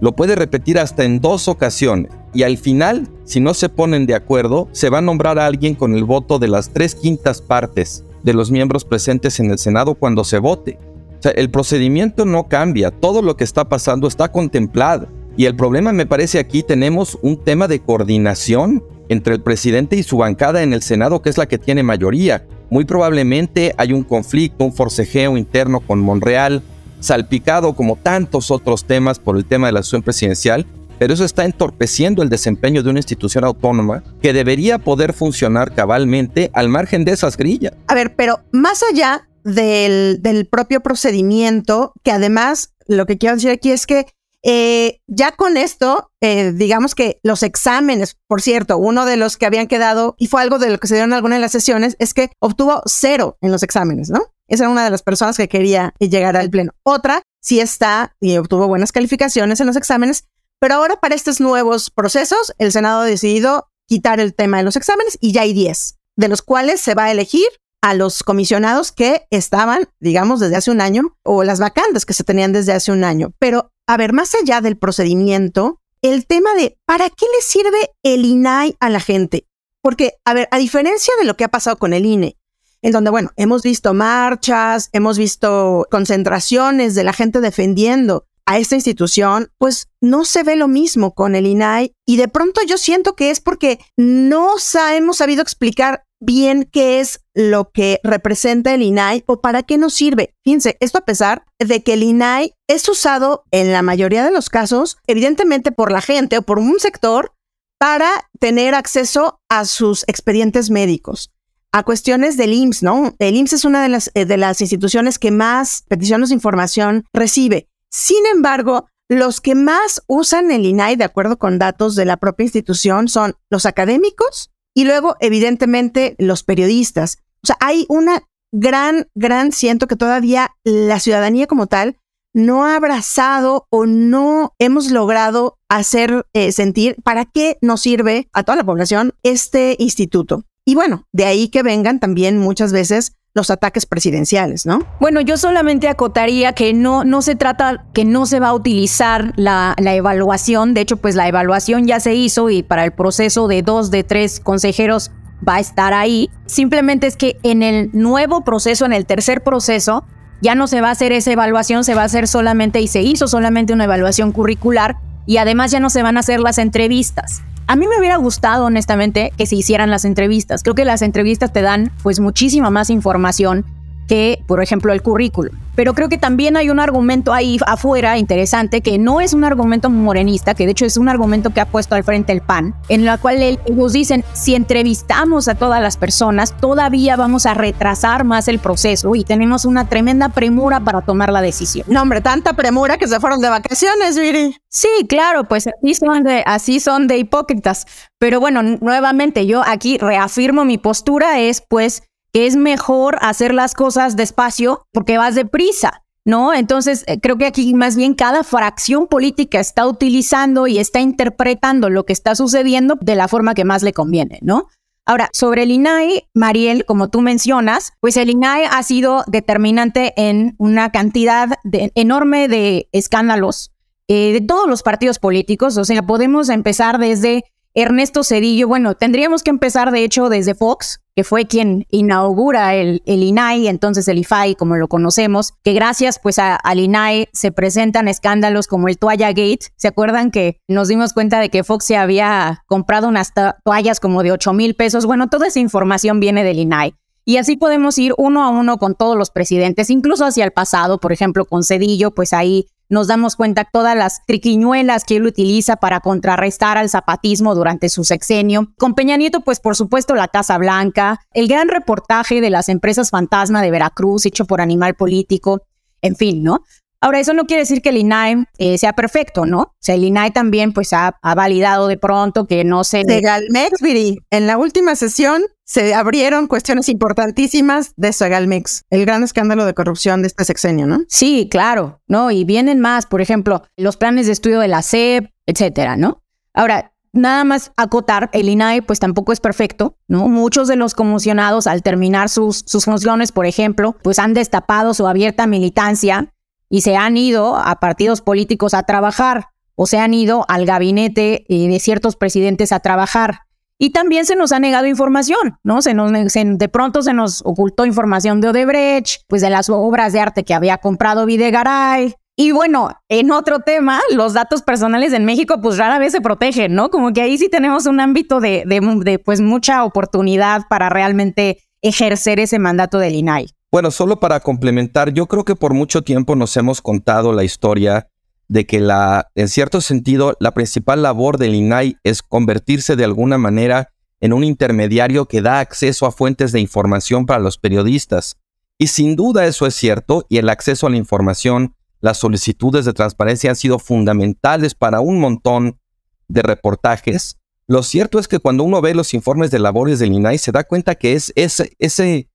Lo 0.00 0.16
puede 0.16 0.34
repetir 0.34 0.78
hasta 0.78 1.04
en 1.04 1.20
dos 1.20 1.46
ocasiones. 1.46 2.10
Y 2.32 2.42
al 2.42 2.56
final, 2.56 3.08
si 3.24 3.38
no 3.38 3.54
se 3.54 3.68
ponen 3.68 4.06
de 4.06 4.14
acuerdo, 4.14 4.68
se 4.72 4.90
va 4.90 4.98
a 4.98 5.02
nombrar 5.02 5.38
a 5.38 5.46
alguien 5.46 5.74
con 5.76 5.94
el 5.94 6.04
voto 6.04 6.38
de 6.38 6.48
las 6.48 6.70
tres 6.70 6.96
quintas 6.96 7.42
partes 7.42 8.04
de 8.22 8.34
los 8.34 8.50
miembros 8.50 8.84
presentes 8.84 9.38
en 9.38 9.50
el 9.50 9.58
Senado 9.58 9.94
cuando 9.94 10.24
se 10.24 10.38
vote. 10.38 10.78
O 11.20 11.22
sea, 11.22 11.32
el 11.32 11.50
procedimiento 11.50 12.24
no 12.24 12.48
cambia, 12.48 12.90
todo 12.90 13.20
lo 13.20 13.36
que 13.36 13.44
está 13.44 13.68
pasando 13.68 14.08
está 14.08 14.32
contemplado. 14.32 15.06
Y 15.36 15.44
el 15.44 15.54
problema 15.54 15.92
me 15.92 16.06
parece 16.06 16.38
aquí 16.38 16.62
tenemos 16.62 17.18
un 17.20 17.36
tema 17.36 17.68
de 17.68 17.80
coordinación 17.80 18.82
entre 19.10 19.34
el 19.34 19.42
presidente 19.42 19.96
y 19.96 20.02
su 20.02 20.16
bancada 20.16 20.62
en 20.62 20.72
el 20.72 20.80
Senado, 20.80 21.20
que 21.20 21.28
es 21.28 21.36
la 21.36 21.44
que 21.44 21.58
tiene 21.58 21.82
mayoría. 21.82 22.46
Muy 22.70 22.86
probablemente 22.86 23.74
hay 23.76 23.92
un 23.92 24.02
conflicto, 24.02 24.64
un 24.64 24.72
forcejeo 24.72 25.36
interno 25.36 25.80
con 25.80 26.00
Monreal, 26.00 26.62
salpicado 27.00 27.74
como 27.74 27.96
tantos 27.96 28.50
otros 28.50 28.86
temas 28.86 29.18
por 29.18 29.36
el 29.36 29.44
tema 29.44 29.66
de 29.66 29.74
la 29.74 29.82
sucesión 29.82 30.02
presidencial, 30.02 30.66
pero 30.98 31.12
eso 31.12 31.26
está 31.26 31.44
entorpeciendo 31.44 32.22
el 32.22 32.30
desempeño 32.30 32.82
de 32.82 32.88
una 32.88 33.00
institución 33.00 33.44
autónoma 33.44 34.02
que 34.22 34.32
debería 34.32 34.78
poder 34.78 35.12
funcionar 35.12 35.74
cabalmente 35.74 36.50
al 36.54 36.70
margen 36.70 37.04
de 37.04 37.12
esas 37.12 37.36
grillas. 37.36 37.74
A 37.88 37.94
ver, 37.94 38.14
pero 38.16 38.40
más 38.52 38.82
allá 38.90 39.26
del, 39.44 40.48
propio 40.50 40.80
procedimiento, 40.80 41.92
que 42.02 42.12
además 42.12 42.74
lo 42.86 43.06
que 43.06 43.18
quiero 43.18 43.36
decir 43.36 43.50
aquí 43.50 43.70
es 43.70 43.86
que 43.86 44.06
eh, 44.42 45.00
ya 45.06 45.32
con 45.32 45.56
esto, 45.56 46.10
eh, 46.20 46.52
digamos 46.52 46.94
que 46.94 47.20
los 47.22 47.42
exámenes, 47.42 48.16
por 48.26 48.40
cierto, 48.40 48.78
uno 48.78 49.04
de 49.04 49.16
los 49.16 49.36
que 49.36 49.46
habían 49.46 49.66
quedado, 49.66 50.14
y 50.18 50.28
fue 50.28 50.40
algo 50.40 50.58
de 50.58 50.70
lo 50.70 50.78
que 50.78 50.88
se 50.88 50.94
dieron 50.94 51.10
en 51.10 51.14
algunas 51.14 51.36
de 51.36 51.42
las 51.42 51.52
sesiones, 51.52 51.96
es 51.98 52.14
que 52.14 52.30
obtuvo 52.38 52.82
cero 52.86 53.36
en 53.42 53.52
los 53.52 53.62
exámenes, 53.62 54.08
¿no? 54.08 54.32
Esa 54.48 54.64
era 54.64 54.70
una 54.70 54.84
de 54.84 54.90
las 54.90 55.02
personas 55.02 55.36
que 55.36 55.48
quería 55.48 55.94
llegar 55.98 56.36
al 56.36 56.50
pleno. 56.50 56.72
Otra 56.82 57.22
sí 57.40 57.60
está 57.60 58.16
y 58.20 58.36
obtuvo 58.36 58.66
buenas 58.66 58.92
calificaciones 58.92 59.60
en 59.60 59.66
los 59.66 59.76
exámenes, 59.76 60.24
pero 60.58 60.74
ahora 60.74 60.96
para 60.96 61.14
estos 61.14 61.40
nuevos 61.40 61.90
procesos, 61.90 62.52
el 62.58 62.72
Senado 62.72 63.00
ha 63.00 63.06
decidido 63.06 63.68
quitar 63.86 64.20
el 64.20 64.34
tema 64.34 64.58
de 64.58 64.62
los 64.64 64.76
exámenes 64.76 65.18
y 65.20 65.32
ya 65.32 65.42
hay 65.42 65.52
10, 65.52 65.98
de 66.16 66.28
los 66.28 66.42
cuales 66.42 66.80
se 66.80 66.94
va 66.94 67.04
a 67.04 67.10
elegir 67.10 67.48
a 67.82 67.94
los 67.94 68.22
comisionados 68.22 68.92
que 68.92 69.26
estaban, 69.30 69.88
digamos, 70.00 70.40
desde 70.40 70.56
hace 70.56 70.70
un 70.70 70.80
año 70.80 71.16
o 71.22 71.44
las 71.44 71.60
vacantes 71.60 72.04
que 72.04 72.12
se 72.12 72.24
tenían 72.24 72.52
desde 72.52 72.72
hace 72.72 72.92
un 72.92 73.04
año. 73.04 73.32
Pero 73.38 73.72
a 73.86 73.96
ver, 73.96 74.12
más 74.12 74.34
allá 74.34 74.60
del 74.60 74.76
procedimiento, 74.76 75.80
el 76.02 76.26
tema 76.26 76.54
de 76.54 76.78
¿para 76.84 77.10
qué 77.10 77.26
le 77.34 77.42
sirve 77.42 77.90
el 78.02 78.24
INAI 78.24 78.76
a 78.80 78.88
la 78.90 79.00
gente? 79.00 79.46
Porque, 79.82 80.14
a 80.24 80.34
ver, 80.34 80.48
a 80.50 80.58
diferencia 80.58 81.12
de 81.18 81.24
lo 81.24 81.36
que 81.36 81.44
ha 81.44 81.48
pasado 81.48 81.76
con 81.76 81.92
el 81.92 82.06
INE, 82.06 82.36
en 82.82 82.92
donde, 82.92 83.10
bueno, 83.10 83.32
hemos 83.36 83.62
visto 83.62 83.92
marchas, 83.94 84.90
hemos 84.92 85.18
visto 85.18 85.86
concentraciones 85.90 86.94
de 86.94 87.04
la 87.04 87.12
gente 87.12 87.40
defendiendo 87.40 88.26
a 88.46 88.58
esta 88.58 88.74
institución, 88.74 89.52
pues 89.58 89.88
no 90.00 90.24
se 90.24 90.42
ve 90.42 90.56
lo 90.56 90.68
mismo 90.68 91.14
con 91.14 91.34
el 91.34 91.46
INAI 91.46 91.92
y 92.06 92.16
de 92.16 92.28
pronto 92.28 92.60
yo 92.66 92.78
siento 92.78 93.14
que 93.14 93.30
es 93.30 93.40
porque 93.40 93.78
no 93.96 94.54
hemos 94.92 95.16
sabido 95.16 95.42
explicar 95.42 96.04
bien 96.20 96.68
qué 96.70 97.00
es 97.00 97.24
lo 97.34 97.70
que 97.70 98.00
representa 98.04 98.74
el 98.74 98.82
INAI 98.82 99.24
o 99.26 99.40
para 99.40 99.62
qué 99.62 99.78
nos 99.78 99.94
sirve. 99.94 100.34
Fíjense, 100.44 100.76
esto 100.80 100.98
a 100.98 101.04
pesar 101.04 101.44
de 101.58 101.82
que 101.82 101.94
el 101.94 102.02
INAI 102.02 102.54
es 102.68 102.88
usado 102.88 103.44
en 103.50 103.72
la 103.72 103.82
mayoría 103.82 104.24
de 104.24 104.30
los 104.30 104.50
casos, 104.50 104.98
evidentemente 105.06 105.72
por 105.72 105.90
la 105.90 106.00
gente 106.00 106.38
o 106.38 106.42
por 106.42 106.58
un 106.58 106.78
sector, 106.78 107.32
para 107.78 108.28
tener 108.38 108.74
acceso 108.74 109.40
a 109.48 109.64
sus 109.64 110.04
expedientes 110.06 110.70
médicos 110.70 111.32
a 111.72 111.84
cuestiones 111.84 112.36
del 112.36 112.52
IMSS, 112.52 112.82
¿no? 112.82 113.14
El 113.18 113.36
IMSS 113.36 113.52
es 113.52 113.64
una 113.64 113.82
de 113.82 113.88
las, 113.88 114.10
eh, 114.14 114.24
de 114.24 114.36
las 114.36 114.60
instituciones 114.60 115.18
que 115.18 115.30
más 115.30 115.84
peticiones 115.88 116.30
de 116.30 116.34
información 116.34 117.04
recibe. 117.12 117.68
Sin 117.88 118.26
embargo, 118.26 118.88
los 119.08 119.40
que 119.40 119.54
más 119.54 120.02
usan 120.06 120.50
el 120.50 120.66
INAI, 120.66 120.96
de 120.96 121.04
acuerdo 121.04 121.38
con 121.38 121.58
datos 121.58 121.94
de 121.94 122.04
la 122.04 122.16
propia 122.16 122.44
institución, 122.44 123.08
son 123.08 123.34
los 123.50 123.66
académicos 123.66 124.50
y 124.80 124.84
luego, 124.84 125.16
evidentemente, 125.20 126.14
los 126.16 126.42
periodistas. 126.42 127.18
O 127.44 127.46
sea, 127.46 127.56
hay 127.60 127.84
una 127.90 128.22
gran, 128.50 129.08
gran, 129.14 129.52
siento 129.52 129.86
que 129.86 129.94
todavía 129.94 130.52
la 130.64 130.98
ciudadanía 131.00 131.46
como 131.46 131.66
tal 131.66 131.98
no 132.32 132.64
ha 132.64 132.76
abrazado 132.76 133.66
o 133.68 133.84
no 133.84 134.54
hemos 134.58 134.90
logrado 134.90 135.58
hacer 135.68 136.24
eh, 136.32 136.50
sentir 136.52 136.96
para 137.02 137.26
qué 137.26 137.58
nos 137.60 137.82
sirve 137.82 138.30
a 138.32 138.42
toda 138.42 138.56
la 138.56 138.64
población 138.64 139.12
este 139.22 139.76
instituto. 139.78 140.44
Y 140.64 140.76
bueno, 140.76 141.04
de 141.12 141.26
ahí 141.26 141.48
que 141.48 141.62
vengan 141.62 142.00
también 142.00 142.38
muchas 142.38 142.72
veces 142.72 143.12
los 143.34 143.50
ataques 143.50 143.86
presidenciales, 143.86 144.66
¿no? 144.66 144.80
Bueno, 144.98 145.20
yo 145.20 145.36
solamente 145.36 145.88
acotaría 145.88 146.52
que 146.52 146.74
no, 146.74 147.04
no 147.04 147.22
se 147.22 147.36
trata, 147.36 147.84
que 147.92 148.04
no 148.04 148.26
se 148.26 148.40
va 148.40 148.48
a 148.48 148.54
utilizar 148.54 149.32
la, 149.36 149.74
la, 149.78 149.94
evaluación. 149.94 150.74
De 150.74 150.80
hecho, 150.80 150.96
pues 150.96 151.14
la 151.14 151.28
evaluación 151.28 151.86
ya 151.86 152.00
se 152.00 152.14
hizo 152.14 152.50
y 152.50 152.62
para 152.62 152.84
el 152.84 152.92
proceso 152.92 153.46
de 153.46 153.62
dos 153.62 153.90
de 153.90 154.02
tres 154.02 154.40
consejeros 154.40 155.12
va 155.46 155.56
a 155.56 155.60
estar 155.60 155.94
ahí. 155.94 156.28
Simplemente 156.46 157.06
es 157.06 157.16
que 157.16 157.38
en 157.42 157.62
el 157.62 157.90
nuevo 157.92 158.42
proceso, 158.42 158.84
en 158.84 158.92
el 158.92 159.06
tercer 159.06 159.42
proceso, 159.42 160.04
ya 160.42 160.54
no 160.54 160.66
se 160.66 160.80
va 160.80 160.88
a 160.88 160.92
hacer 160.92 161.12
esa 161.12 161.30
evaluación, 161.32 161.84
se 161.84 161.94
va 161.94 162.02
a 162.02 162.06
hacer 162.06 162.26
solamente 162.26 162.80
y 162.80 162.88
se 162.88 163.02
hizo 163.02 163.28
solamente 163.28 163.72
una 163.72 163.84
evaluación 163.84 164.32
curricular 164.32 164.96
y 165.26 165.36
además 165.36 165.70
ya 165.70 165.80
no 165.80 165.90
se 165.90 166.02
van 166.02 166.16
a 166.16 166.20
hacer 166.20 166.40
las 166.40 166.58
entrevistas. 166.58 167.42
A 167.70 167.76
mí 167.76 167.86
me 167.86 168.00
hubiera 168.00 168.16
gustado, 168.16 168.64
honestamente, 168.64 169.32
que 169.36 169.46
se 169.46 169.54
hicieran 169.54 169.92
las 169.92 170.04
entrevistas. 170.04 170.64
Creo 170.64 170.74
que 170.74 170.84
las 170.84 171.02
entrevistas 171.02 171.52
te 171.52 171.62
dan, 171.62 171.92
pues, 172.02 172.18
muchísima 172.18 172.68
más 172.68 172.90
información 172.90 173.64
que, 174.10 174.42
por 174.48 174.60
ejemplo, 174.60 174.92
el 174.92 175.02
currículum. 175.02 175.54
Pero 175.76 175.94
creo 175.94 176.08
que 176.08 176.18
también 176.18 176.56
hay 176.56 176.68
un 176.68 176.80
argumento 176.80 177.32
ahí 177.32 177.60
afuera 177.64 178.18
interesante 178.18 178.80
que 178.80 178.98
no 178.98 179.20
es 179.20 179.34
un 179.34 179.44
argumento 179.44 179.88
morenista, 179.88 180.52
que 180.54 180.66
de 180.66 180.72
hecho 180.72 180.84
es 180.84 180.96
un 180.96 181.08
argumento 181.08 181.50
que 181.50 181.60
ha 181.60 181.66
puesto 181.66 181.94
al 181.94 182.02
frente 182.02 182.32
el 182.32 182.40
PAN, 182.40 182.74
en 182.88 183.04
la 183.04 183.18
cual 183.18 183.40
ellos 183.40 183.92
dicen, 183.92 184.24
si 184.32 184.56
entrevistamos 184.56 185.46
a 185.46 185.54
todas 185.54 185.80
las 185.80 185.96
personas, 185.96 186.56
todavía 186.56 187.14
vamos 187.14 187.46
a 187.46 187.54
retrasar 187.54 188.24
más 188.24 188.48
el 188.48 188.58
proceso 188.58 189.14
y 189.14 189.22
tenemos 189.22 189.64
una 189.64 189.88
tremenda 189.88 190.30
premura 190.30 190.80
para 190.80 191.02
tomar 191.02 191.30
la 191.30 191.40
decisión. 191.40 191.86
No, 191.88 192.02
hombre, 192.02 192.20
tanta 192.20 192.54
premura 192.54 192.98
que 192.98 193.06
se 193.06 193.20
fueron 193.20 193.40
de 193.40 193.48
vacaciones, 193.48 194.18
Viri. 194.18 194.56
Sí, 194.66 194.88
claro, 195.08 195.44
pues 195.44 195.68
así 195.68 195.94
son 195.94 196.24
de, 196.24 196.42
así 196.46 196.80
son 196.80 197.06
de 197.06 197.18
hipócritas. 197.18 197.86
Pero 198.18 198.40
bueno, 198.40 198.64
nuevamente 198.64 199.46
yo 199.46 199.62
aquí 199.64 199.98
reafirmo 199.98 200.64
mi 200.64 200.78
postura, 200.78 201.38
es 201.38 201.62
pues 201.66 202.02
que 202.32 202.46
es 202.46 202.56
mejor 202.56 203.18
hacer 203.20 203.54
las 203.54 203.74
cosas 203.74 204.16
despacio 204.16 204.86
porque 204.92 205.18
vas 205.18 205.34
deprisa. 205.34 206.04
¿no? 206.24 206.52
Entonces, 206.52 207.04
eh, 207.06 207.18
creo 207.20 207.38
que 207.38 207.46
aquí 207.46 207.74
más 207.74 207.96
bien 207.96 208.14
cada 208.14 208.44
fracción 208.44 209.06
política 209.06 209.58
está 209.58 209.86
utilizando 209.86 210.66
y 210.66 210.78
está 210.78 211.00
interpretando 211.00 211.88
lo 211.88 212.04
que 212.04 212.12
está 212.12 212.34
sucediendo 212.34 212.96
de 213.00 213.14
la 213.14 213.26
forma 213.26 213.54
que 213.54 213.64
más 213.64 213.82
le 213.82 213.92
conviene, 213.92 214.38
¿no? 214.42 214.66
Ahora, 215.06 215.28
sobre 215.32 215.64
el 215.64 215.72
INAI, 215.72 216.28
Mariel, 216.34 216.84
como 216.84 217.08
tú 217.08 217.20
mencionas, 217.20 217.94
pues 218.00 218.16
el 218.16 218.30
INAI 218.30 218.64
ha 218.70 218.82
sido 218.82 219.24
determinante 219.26 220.12
en 220.16 220.54
una 220.58 220.92
cantidad 220.92 221.58
enorme 221.64 222.48
de 222.48 222.88
escándalos 222.92 223.72
eh, 224.08 224.32
de 224.32 224.40
todos 224.40 224.68
los 224.68 224.82
partidos 224.82 225.18
políticos. 225.18 225.76
O 225.78 225.84
sea, 225.84 226.02
podemos 226.06 226.48
empezar 226.48 226.98
desde 226.98 227.44
Ernesto 227.74 228.24
Cedillo, 228.24 228.66
bueno, 228.66 228.94
tendríamos 228.94 229.44
que 229.44 229.50
empezar 229.50 229.92
de 229.92 230.02
hecho 230.02 230.28
desde 230.28 230.56
Fox, 230.56 231.00
que 231.14 231.22
fue 231.22 231.46
quien 231.46 231.86
inaugura 231.88 232.74
el, 232.74 233.00
el 233.06 233.22
INAI, 233.22 233.68
entonces 233.68 234.08
el 234.08 234.18
IFAI 234.18 234.56
como 234.56 234.76
lo 234.76 234.88
conocemos, 234.88 235.52
que 235.62 235.72
gracias 235.72 236.18
pues 236.18 236.40
al 236.40 236.78
INAI 236.78 237.28
se 237.32 237.52
presentan 237.52 238.08
escándalos 238.08 238.66
como 238.66 238.88
el 238.88 238.98
Toalla 238.98 239.28
Gate. 239.28 239.68
¿Se 239.76 239.86
acuerdan 239.86 240.32
que 240.32 240.58
nos 240.66 240.88
dimos 240.88 241.12
cuenta 241.12 241.38
de 241.38 241.48
que 241.48 241.62
Fox 241.62 241.84
se 241.84 241.96
había 241.96 242.64
comprado 242.66 243.06
unas 243.06 243.32
toallas 243.64 244.00
como 244.00 244.24
de 244.24 244.32
8 244.32 244.52
mil 244.52 244.74
pesos? 244.74 245.06
Bueno, 245.06 245.28
toda 245.28 245.46
esa 245.46 245.60
información 245.60 246.18
viene 246.18 246.42
del 246.42 246.58
INAI. 246.58 246.94
Y 247.24 247.36
así 247.36 247.56
podemos 247.56 247.96
ir 247.98 248.14
uno 248.18 248.42
a 248.42 248.48
uno 248.48 248.78
con 248.78 248.96
todos 248.96 249.16
los 249.16 249.30
presidentes, 249.30 249.90
incluso 249.90 250.24
hacia 250.24 250.44
el 250.44 250.50
pasado, 250.50 250.98
por 250.98 251.12
ejemplo, 251.12 251.44
con 251.44 251.62
Cedillo, 251.62 252.10
pues 252.10 252.32
ahí 252.32 252.66
nos 252.90 253.06
damos 253.06 253.36
cuenta 253.36 253.64
todas 253.64 253.96
las 253.96 254.26
triquiñuelas 254.26 255.04
que 255.04 255.16
él 255.16 255.26
utiliza 255.26 255.76
para 255.76 256.00
contrarrestar 256.00 256.76
al 256.76 256.90
zapatismo 256.90 257.54
durante 257.54 257.88
su 257.88 258.04
sexenio. 258.04 258.72
Con 258.76 258.94
Peña 258.94 259.16
Nieto, 259.16 259.40
pues 259.40 259.60
por 259.60 259.76
supuesto 259.76 260.14
la 260.14 260.28
Casa 260.28 260.58
Blanca, 260.58 261.20
el 261.32 261.48
gran 261.48 261.68
reportaje 261.68 262.40
de 262.40 262.50
las 262.50 262.68
empresas 262.68 263.10
fantasma 263.10 263.62
de 263.62 263.70
Veracruz 263.70 264.26
hecho 264.26 264.44
por 264.44 264.60
Animal 264.60 264.94
Político, 264.94 265.62
en 266.02 266.16
fin, 266.16 266.42
¿no? 266.42 266.64
Ahora, 267.02 267.18
eso 267.18 267.32
no 267.32 267.46
quiere 267.46 267.62
decir 267.62 267.80
que 267.80 267.88
el 267.88 267.96
INAI 267.96 268.44
eh, 268.58 268.76
sea 268.76 268.92
perfecto, 268.92 269.46
¿no? 269.46 269.60
O 269.60 269.74
sea, 269.78 269.94
el 269.94 270.04
INAI 270.04 270.32
también 270.32 270.74
pues 270.74 270.92
ha, 270.92 271.18
validado 271.22 271.88
de 271.88 271.96
pronto 271.96 272.46
que 272.46 272.62
no 272.62 272.84
se... 272.84 273.04
De 273.04 273.22
Galmex, 273.22 273.80
Viri, 273.80 274.18
en 274.30 274.46
la 274.46 274.58
última 274.58 274.94
sesión 274.94 275.42
se 275.64 275.94
abrieron 275.94 276.46
cuestiones 276.46 276.88
importantísimas 276.88 277.94
de 277.96 278.12
Segalmex, 278.12 278.84
el 278.90 279.06
gran 279.06 279.22
escándalo 279.22 279.64
de 279.64 279.72
corrupción 279.72 280.20
de 280.20 280.26
este 280.26 280.44
sexenio, 280.44 280.86
¿no? 280.86 280.98
Sí, 281.08 281.48
claro, 281.50 282.02
¿no? 282.06 282.30
Y 282.32 282.44
vienen 282.44 282.80
más, 282.80 283.06
por 283.06 283.20
ejemplo, 283.20 283.62
los 283.76 283.96
planes 283.96 284.26
de 284.26 284.32
estudio 284.32 284.58
de 284.58 284.68
la 284.68 284.82
SEP, 284.82 285.30
etcétera, 285.46 285.96
¿no? 285.96 286.22
Ahora, 286.52 286.92
nada 287.12 287.44
más 287.44 287.72
acotar, 287.76 288.28
el 288.32 288.48
INAI 288.48 288.82
pues 288.82 288.98
tampoco 288.98 289.32
es 289.32 289.40
perfecto, 289.40 289.96
¿no? 290.08 290.28
Muchos 290.28 290.68
de 290.68 290.76
los 290.76 290.94
comisionados 290.94 291.66
al 291.66 291.82
terminar 291.82 292.28
sus, 292.28 292.64
sus 292.66 292.84
funciones, 292.84 293.32
por 293.32 293.46
ejemplo, 293.46 293.96
pues 294.02 294.18
han 294.18 294.34
destapado 294.34 294.92
su 294.92 295.06
abierta 295.06 295.46
militancia 295.46 296.34
y 296.70 296.80
se 296.80 296.96
han 296.96 297.18
ido 297.18 297.56
a 297.56 297.80
partidos 297.80 298.22
políticos 298.22 298.72
a 298.72 298.84
trabajar 298.84 299.48
o 299.74 299.86
se 299.86 299.98
han 299.98 300.14
ido 300.14 300.46
al 300.48 300.64
gabinete 300.64 301.44
eh, 301.48 301.68
de 301.68 301.80
ciertos 301.80 302.16
presidentes 302.16 302.72
a 302.72 302.80
trabajar. 302.80 303.40
Y 303.76 303.90
también 303.90 304.26
se 304.26 304.36
nos 304.36 304.52
ha 304.52 304.60
negado 304.60 304.86
información, 304.86 305.58
¿no? 305.64 305.80
Se 305.80 305.94
nos, 305.94 306.12
de 306.12 306.68
pronto 306.68 307.02
se 307.02 307.14
nos 307.14 307.40
ocultó 307.46 307.86
información 307.86 308.42
de 308.42 308.48
Odebrecht, 308.48 309.22
pues 309.26 309.40
de 309.40 309.48
las 309.48 309.70
obras 309.70 310.12
de 310.12 310.20
arte 310.20 310.44
que 310.44 310.52
había 310.52 310.76
comprado 310.76 311.24
Videgaray. 311.24 312.14
Y 312.36 312.52
bueno, 312.52 312.90
en 313.08 313.30
otro 313.30 313.60
tema, 313.60 314.00
los 314.12 314.34
datos 314.34 314.62
personales 314.62 315.14
en 315.14 315.24
México 315.24 315.60
pues 315.62 315.78
rara 315.78 315.98
vez 315.98 316.12
se 316.12 316.20
protegen, 316.20 316.74
¿no? 316.74 316.90
Como 316.90 317.14
que 317.14 317.22
ahí 317.22 317.38
sí 317.38 317.48
tenemos 317.48 317.86
un 317.86 318.00
ámbito 318.00 318.40
de, 318.40 318.64
de, 318.66 318.80
de 319.02 319.18
pues 319.18 319.40
mucha 319.40 319.82
oportunidad 319.84 320.62
para 320.68 320.90
realmente 320.90 321.62
ejercer 321.80 322.38
ese 322.38 322.58
mandato 322.58 322.98
del 322.98 323.14
INAI. 323.14 323.48
Bueno, 323.72 323.92
solo 323.92 324.18
para 324.18 324.40
complementar, 324.40 325.12
yo 325.12 325.26
creo 325.26 325.44
que 325.44 325.54
por 325.54 325.74
mucho 325.74 326.02
tiempo 326.02 326.34
nos 326.34 326.56
hemos 326.56 326.82
contado 326.82 327.32
la 327.32 327.44
historia 327.44 328.08
de 328.48 328.66
que 328.66 328.80
la, 328.80 329.30
en 329.36 329.48
cierto 329.48 329.80
sentido, 329.80 330.36
la 330.40 330.50
principal 330.50 331.02
labor 331.02 331.38
del 331.38 331.54
INAI 331.54 331.96
es 332.02 332.20
convertirse 332.20 332.96
de 332.96 333.04
alguna 333.04 333.38
manera 333.38 333.92
en 334.20 334.32
un 334.32 334.42
intermediario 334.42 335.26
que 335.26 335.40
da 335.40 335.60
acceso 335.60 336.04
a 336.06 336.10
fuentes 336.10 336.50
de 336.50 336.58
información 336.58 337.26
para 337.26 337.38
los 337.38 337.58
periodistas. 337.58 338.38
Y 338.76 338.88
sin 338.88 339.14
duda 339.14 339.46
eso 339.46 339.66
es 339.66 339.76
cierto, 339.76 340.26
y 340.28 340.38
el 340.38 340.48
acceso 340.48 340.88
a 340.88 340.90
la 340.90 340.96
información, 340.96 341.76
las 342.00 342.18
solicitudes 342.18 342.86
de 342.86 342.92
transparencia 342.92 343.50
han 343.50 343.56
sido 343.56 343.78
fundamentales 343.78 344.74
para 344.74 345.00
un 345.00 345.20
montón 345.20 345.78
de 346.26 346.42
reportajes. 346.42 347.38
Lo 347.68 347.84
cierto 347.84 348.18
es 348.18 348.26
que 348.26 348.40
cuando 348.40 348.64
uno 348.64 348.80
ve 348.80 348.94
los 348.94 349.14
informes 349.14 349.52
de 349.52 349.60
labores 349.60 350.00
del 350.00 350.12
INAI 350.12 350.38
se 350.38 350.50
da 350.50 350.64
cuenta 350.64 350.96
que 350.96 351.12
es 351.12 351.32
ese, 351.36 351.72
ese 351.78 352.29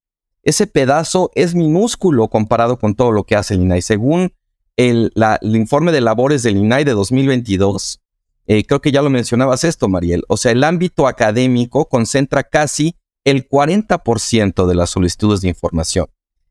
ese 0.46 0.68
pedazo 0.68 1.32
es 1.34 1.56
minúsculo 1.56 2.28
comparado 2.28 2.78
con 2.78 2.94
todo 2.94 3.10
lo 3.10 3.24
que 3.24 3.34
hace 3.34 3.54
el 3.54 3.62
INAI. 3.62 3.82
Según 3.82 4.32
el, 4.76 5.12
informe 5.42 5.90
de 5.90 6.00
labores 6.00 6.44
del 6.44 6.56
INAI 6.56 6.84
de 6.84 6.92
2022, 6.92 8.00
eh, 8.46 8.64
creo 8.64 8.80
que 8.80 8.92
ya 8.92 9.02
lo 9.02 9.10
mencionabas 9.10 9.64
esto, 9.64 9.88
Mariel. 9.88 10.22
O 10.28 10.36
sea, 10.36 10.52
el 10.52 10.62
ámbito 10.62 11.08
académico 11.08 11.88
concentra 11.88 12.44
casi 12.44 12.94
el 13.24 13.48
40% 13.48 14.66
de 14.66 14.74
las 14.76 14.90
solicitudes 14.90 15.40
de 15.40 15.48
información, 15.48 16.06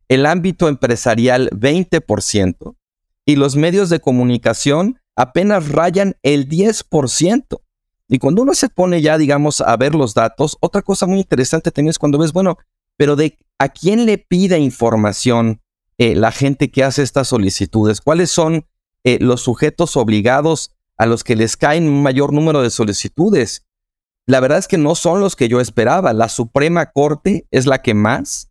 el 0.09 0.25
ámbito 0.25 0.67
empresarial 0.67 1.49
20% 1.51 2.75
y 3.25 3.37
los 3.37 3.55
medios 3.55 3.89
de 3.89 4.01
comunicación 4.01 4.99
apenas 5.15 5.69
rayan 5.69 6.17
el 6.21 6.49
10%. 6.49 7.61
Y 8.09 8.19
cuando 8.19 8.41
uno 8.41 8.53
se 8.55 8.67
pone 8.67 9.01
ya, 9.01 9.17
digamos, 9.17 9.61
a 9.61 9.77
ver 9.77 9.95
los 9.95 10.13
datos, 10.13 10.57
otra 10.59 10.81
cosa 10.81 11.05
muy 11.05 11.19
interesante 11.19 11.71
también 11.71 11.91
es 11.91 11.97
cuando 11.97 12.17
ves, 12.17 12.33
bueno, 12.33 12.57
pero 12.97 13.15
de 13.15 13.37
a 13.59 13.69
quién 13.69 14.05
le 14.05 14.17
pide 14.17 14.59
información 14.59 15.61
eh, 15.97 16.15
la 16.15 16.31
gente 16.31 16.71
que 16.71 16.83
hace 16.83 17.03
estas 17.03 17.29
solicitudes, 17.29 18.01
cuáles 18.01 18.29
son 18.29 18.65
eh, 19.03 19.17
los 19.21 19.41
sujetos 19.41 19.95
obligados 19.95 20.71
a 20.97 21.05
los 21.05 21.23
que 21.23 21.35
les 21.35 21.57
caen 21.57 21.87
un 21.87 22.03
mayor 22.03 22.33
número 22.33 22.61
de 22.61 22.69
solicitudes. 22.69 23.65
la 24.27 24.39
verdad 24.39 24.57
es 24.57 24.67
que 24.67 24.79
no 24.79 24.95
son 24.95 25.19
los 25.19 25.35
que 25.35 25.47
yo 25.47 25.61
esperaba. 25.61 26.11
La 26.11 26.29
Suprema 26.29 26.91
Corte 26.91 27.45
es 27.51 27.67
la 27.67 27.83
que 27.83 27.93
más. 27.93 28.49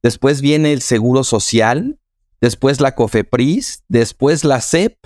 Después 0.00 0.40
viene 0.40 0.72
el 0.72 0.82
Seguro 0.82 1.24
Social, 1.24 1.98
después 2.40 2.80
la 2.80 2.94
COFEPRIS, 2.94 3.82
después 3.88 4.44
la 4.44 4.60
CEP. 4.60 4.96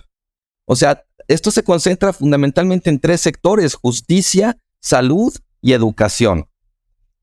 O 0.67 0.77
sea, 0.77 1.05
esto 1.27 1.51
se 1.51 1.65
concentra 1.65 2.13
fundamentalmente 2.13 2.91
en 2.91 3.01
tres 3.01 3.23
sectores, 3.23 3.75
justicia, 3.75 4.59
salud 4.81 5.35
y 5.63 5.73
educación. 5.73 6.50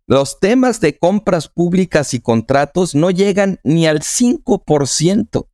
Los 0.10 0.39
temas 0.39 0.80
de 0.80 0.98
compras 0.98 1.50
públicas 1.50 2.13
y 2.13 2.22
contratos 2.22 2.96
no 2.96 3.12
llegan 3.12 3.60
ni 3.65 3.88
al 3.88 4.00
5% 4.00 5.48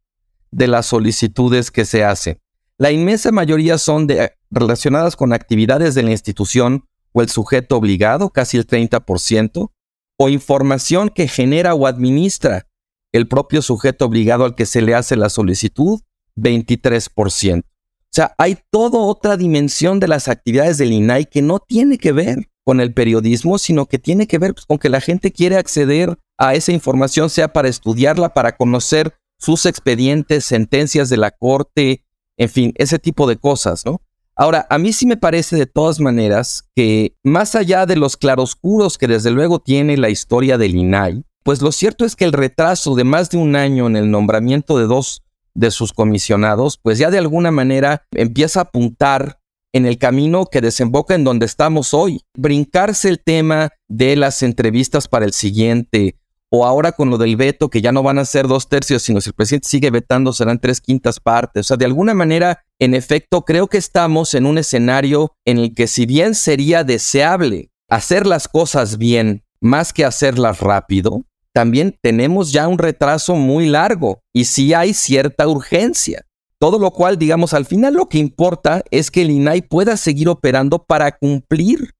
de 0.51 0.67
las 0.67 0.85
solicitudes 0.85 1.71
que 1.71 1.85
se 1.85 2.03
hacen. 2.03 2.39
La 2.77 2.91
inmensa 2.91 3.31
mayoría 3.31 3.79
son 3.79 4.05
de, 4.05 4.33
relacionadas 4.51 5.15
con 5.15 5.33
actividades 5.33 5.95
de 5.95 6.03
la 6.03 6.11
institución 6.11 6.85
o 7.13 7.23
el 7.23 7.29
sujeto 7.29 7.77
obligado, 7.77 8.29
casi 8.29 8.57
el 8.57 8.67
30%, 8.67 9.71
o 10.17 10.29
información 10.29 11.09
que 11.09 11.27
genera 11.27 11.73
o 11.73 11.87
administra 11.87 12.67
el 13.11 13.27
propio 13.27 13.63
sujeto 13.63 14.05
obligado 14.05 14.45
al 14.45 14.53
que 14.53 14.67
se 14.67 14.83
le 14.83 14.93
hace 14.93 15.15
la 15.15 15.29
solicitud, 15.29 16.01
23%. 16.35 17.61
O 17.61 17.65
sea, 18.11 18.35
hay 18.37 18.59
toda 18.69 18.99
otra 18.99 19.35
dimensión 19.35 19.99
de 19.99 20.07
las 20.07 20.27
actividades 20.27 20.77
del 20.77 20.91
INAI 20.91 21.25
que 21.25 21.41
no 21.41 21.57
tiene 21.57 21.97
que 21.97 22.11
ver 22.11 22.49
con 22.63 22.79
el 22.79 22.93
periodismo, 22.93 23.57
sino 23.57 23.85
que 23.85 23.99
tiene 23.99 24.27
que 24.27 24.37
ver 24.37 24.53
pues, 24.53 24.65
con 24.65 24.77
que 24.77 24.89
la 24.89 25.01
gente 25.01 25.31
quiere 25.31 25.57
acceder 25.57 26.17
a 26.37 26.55
esa 26.55 26.71
información, 26.71 27.29
sea 27.29 27.53
para 27.53 27.67
estudiarla, 27.67 28.33
para 28.33 28.55
conocer 28.55 29.13
sus 29.37 29.65
expedientes, 29.65 30.45
sentencias 30.45 31.09
de 31.09 31.17
la 31.17 31.31
corte, 31.31 32.05
en 32.37 32.49
fin, 32.49 32.73
ese 32.77 32.99
tipo 32.99 33.27
de 33.27 33.37
cosas, 33.37 33.85
¿no? 33.85 34.01
Ahora, 34.35 34.65
a 34.69 34.79
mí 34.79 34.93
sí 34.93 35.05
me 35.05 35.17
parece 35.17 35.55
de 35.55 35.67
todas 35.67 35.99
maneras 35.99 36.67
que 36.75 37.15
más 37.23 37.53
allá 37.53 37.85
de 37.85 37.95
los 37.95 38.17
claroscuros 38.17 38.97
que 38.97 39.07
desde 39.07 39.29
luego 39.29 39.59
tiene 39.59 39.95
la 39.95 40.09
historia 40.09 40.57
del 40.57 40.75
INAI, 40.75 41.23
pues 41.43 41.61
lo 41.61 41.71
cierto 41.71 42.03
es 42.03 42.15
que 42.15 42.25
el 42.25 42.33
retraso 42.33 42.95
de 42.95 43.03
más 43.03 43.29
de 43.29 43.37
un 43.37 43.55
año 43.55 43.85
en 43.85 43.95
el 43.95 44.09
nombramiento 44.09 44.79
de 44.79 44.87
dos 44.87 45.21
de 45.53 45.69
sus 45.69 45.93
comisionados, 45.93 46.79
pues 46.81 46.97
ya 46.97 47.11
de 47.11 47.19
alguna 47.19 47.51
manera 47.51 48.05
empieza 48.11 48.61
a 48.61 48.63
apuntar 48.63 49.39
en 49.73 49.85
el 49.85 49.97
camino 49.97 50.45
que 50.45 50.61
desemboca 50.61 51.15
en 51.15 51.23
donde 51.23 51.45
estamos 51.45 51.93
hoy. 51.93 52.21
Brincarse 52.37 53.09
el 53.09 53.21
tema 53.21 53.71
de 53.89 54.15
las 54.15 54.43
entrevistas 54.43 55.07
para 55.07 55.25
el 55.25 55.33
siguiente, 55.33 56.15
o 56.49 56.67
ahora 56.67 56.91
con 56.91 57.09
lo 57.09 57.17
del 57.17 57.35
veto, 57.35 57.69
que 57.69 57.81
ya 57.81 57.91
no 57.91 58.03
van 58.03 58.19
a 58.19 58.25
ser 58.25 58.47
dos 58.47 58.69
tercios, 58.69 59.01
sino 59.01 59.19
si 59.19 59.31
el 59.31 59.33
presidente 59.33 59.67
sigue 59.67 59.89
vetando 59.89 60.31
serán 60.33 60.59
tres 60.59 60.79
quintas 60.79 61.19
partes. 61.19 61.61
O 61.61 61.67
sea, 61.69 61.77
de 61.77 61.85
alguna 61.85 62.13
manera, 62.13 62.63
en 62.77 62.93
efecto, 62.93 63.41
creo 63.41 63.67
que 63.67 63.79
estamos 63.79 64.35
en 64.35 64.45
un 64.45 64.59
escenario 64.59 65.33
en 65.45 65.57
el 65.57 65.73
que 65.73 65.87
si 65.87 66.05
bien 66.05 66.35
sería 66.35 66.83
deseable 66.83 67.71
hacer 67.89 68.27
las 68.27 68.47
cosas 68.47 68.99
bien 68.99 69.43
más 69.61 69.93
que 69.93 70.05
hacerlas 70.05 70.59
rápido, 70.59 71.25
también 71.53 71.97
tenemos 72.01 72.51
ya 72.51 72.67
un 72.67 72.77
retraso 72.77 73.35
muy 73.35 73.67
largo 73.67 74.21
y 74.31 74.45
sí 74.45 74.75
hay 74.75 74.93
cierta 74.93 75.47
urgencia. 75.47 76.23
Todo 76.63 76.79
lo 76.79 76.91
cual, 76.91 77.17
digamos, 77.17 77.53
al 77.53 77.65
final 77.65 77.95
lo 77.95 78.07
que 78.07 78.19
importa 78.19 78.85
es 78.89 79.11
que 79.11 79.23
el 79.23 79.31
INAI 79.31 79.63
pueda 79.63 79.97
seguir 79.97 80.29
operando 80.29 80.81
para 80.81 81.11
cumplir 81.11 81.91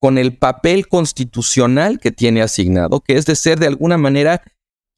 con 0.00 0.18
el 0.18 0.36
papel 0.36 0.88
constitucional 0.88 2.00
que 2.00 2.10
tiene 2.10 2.42
asignado, 2.42 2.98
que 2.98 3.16
es 3.16 3.26
de 3.26 3.36
ser 3.36 3.60
de 3.60 3.68
alguna 3.68 3.96
manera 3.96 4.42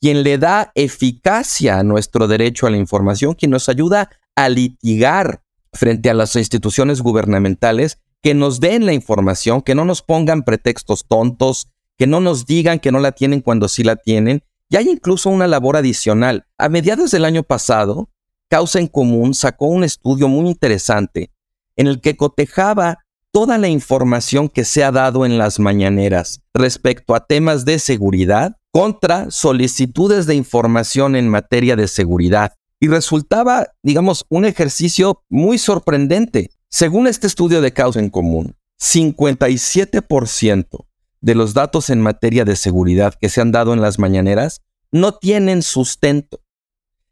quien 0.01 0.23
le 0.23 0.39
da 0.39 0.73
eficacia 0.75 1.79
a 1.79 1.83
nuestro 1.83 2.29
derecho 2.29 2.67
a 2.67 2.71
la 2.71 2.79
información, 2.79 3.35
quien 3.35 3.51
nos 3.51 3.69
ayuda 3.69 4.09
a 4.37 4.49
litigar 4.49 5.43
frente 5.71 6.09
a 6.09 6.15
las 6.15 6.35
instituciones 6.35 7.03
gubernamentales, 7.03 7.99
que 8.23 8.33
nos 8.33 8.59
den 8.59 8.87
la 8.87 8.95
información, 8.95 9.61
que 9.61 9.75
no 9.75 9.85
nos 9.85 10.01
pongan 10.01 10.45
pretextos 10.45 11.05
tontos, 11.07 11.69
que 11.99 12.07
no 12.07 12.21
nos 12.21 12.47
digan 12.47 12.79
que 12.79 12.91
no 12.91 13.01
la 13.01 13.13
tienen 13.13 13.43
cuando 13.43 13.69
sí 13.69 13.85
la 13.85 13.97
tienen. 13.97 14.45
Y 14.71 14.77
hay 14.77 14.89
incluso 14.89 15.29
una 15.29 15.47
labor 15.47 15.77
adicional. 15.77 16.47
A 16.57 16.71
mediados 16.71 17.11
del 17.11 17.27
año 17.27 17.43
pasado, 17.43 18.09
Causa 18.51 18.81
en 18.81 18.89
Común 18.89 19.33
sacó 19.33 19.67
un 19.67 19.85
estudio 19.85 20.27
muy 20.27 20.49
interesante 20.49 21.31
en 21.77 21.87
el 21.87 22.01
que 22.01 22.17
cotejaba 22.17 22.99
toda 23.31 23.59
la 23.59 23.69
información 23.69 24.49
que 24.49 24.65
se 24.65 24.83
ha 24.83 24.91
dado 24.91 25.25
en 25.25 25.39
las 25.39 25.61
mañaneras 25.61 26.41
respecto 26.53 27.15
a 27.15 27.25
temas 27.25 27.65
de 27.65 27.79
seguridad 27.79 28.57
contra 28.73 29.31
solicitudes 29.31 30.27
de 30.27 30.35
información 30.35 31.15
en 31.15 31.29
materia 31.29 31.77
de 31.77 31.87
seguridad. 31.87 32.55
Y 32.81 32.89
resultaba, 32.89 33.69
digamos, 33.85 34.27
un 34.29 34.45
ejercicio 34.45 35.23
muy 35.29 35.57
sorprendente. 35.57 36.51
Según 36.69 37.07
este 37.07 37.29
estudio 37.29 37.61
de 37.61 37.73
causa 37.73 38.01
en 38.01 38.11
común, 38.11 38.57
57% 38.81 40.87
de 41.21 41.35
los 41.37 41.55
datos 41.55 41.89
en 41.89 42.01
materia 42.01 42.45
de 42.45 42.57
seguridad 42.57 43.15
que 43.15 43.29
se 43.29 43.41
han 43.41 43.53
dado 43.53 43.75
en 43.75 43.81
las 43.81 44.01
mañaneras 44.01 44.63
no 44.91 45.15
tienen 45.15 45.63
sustento. 45.63 46.41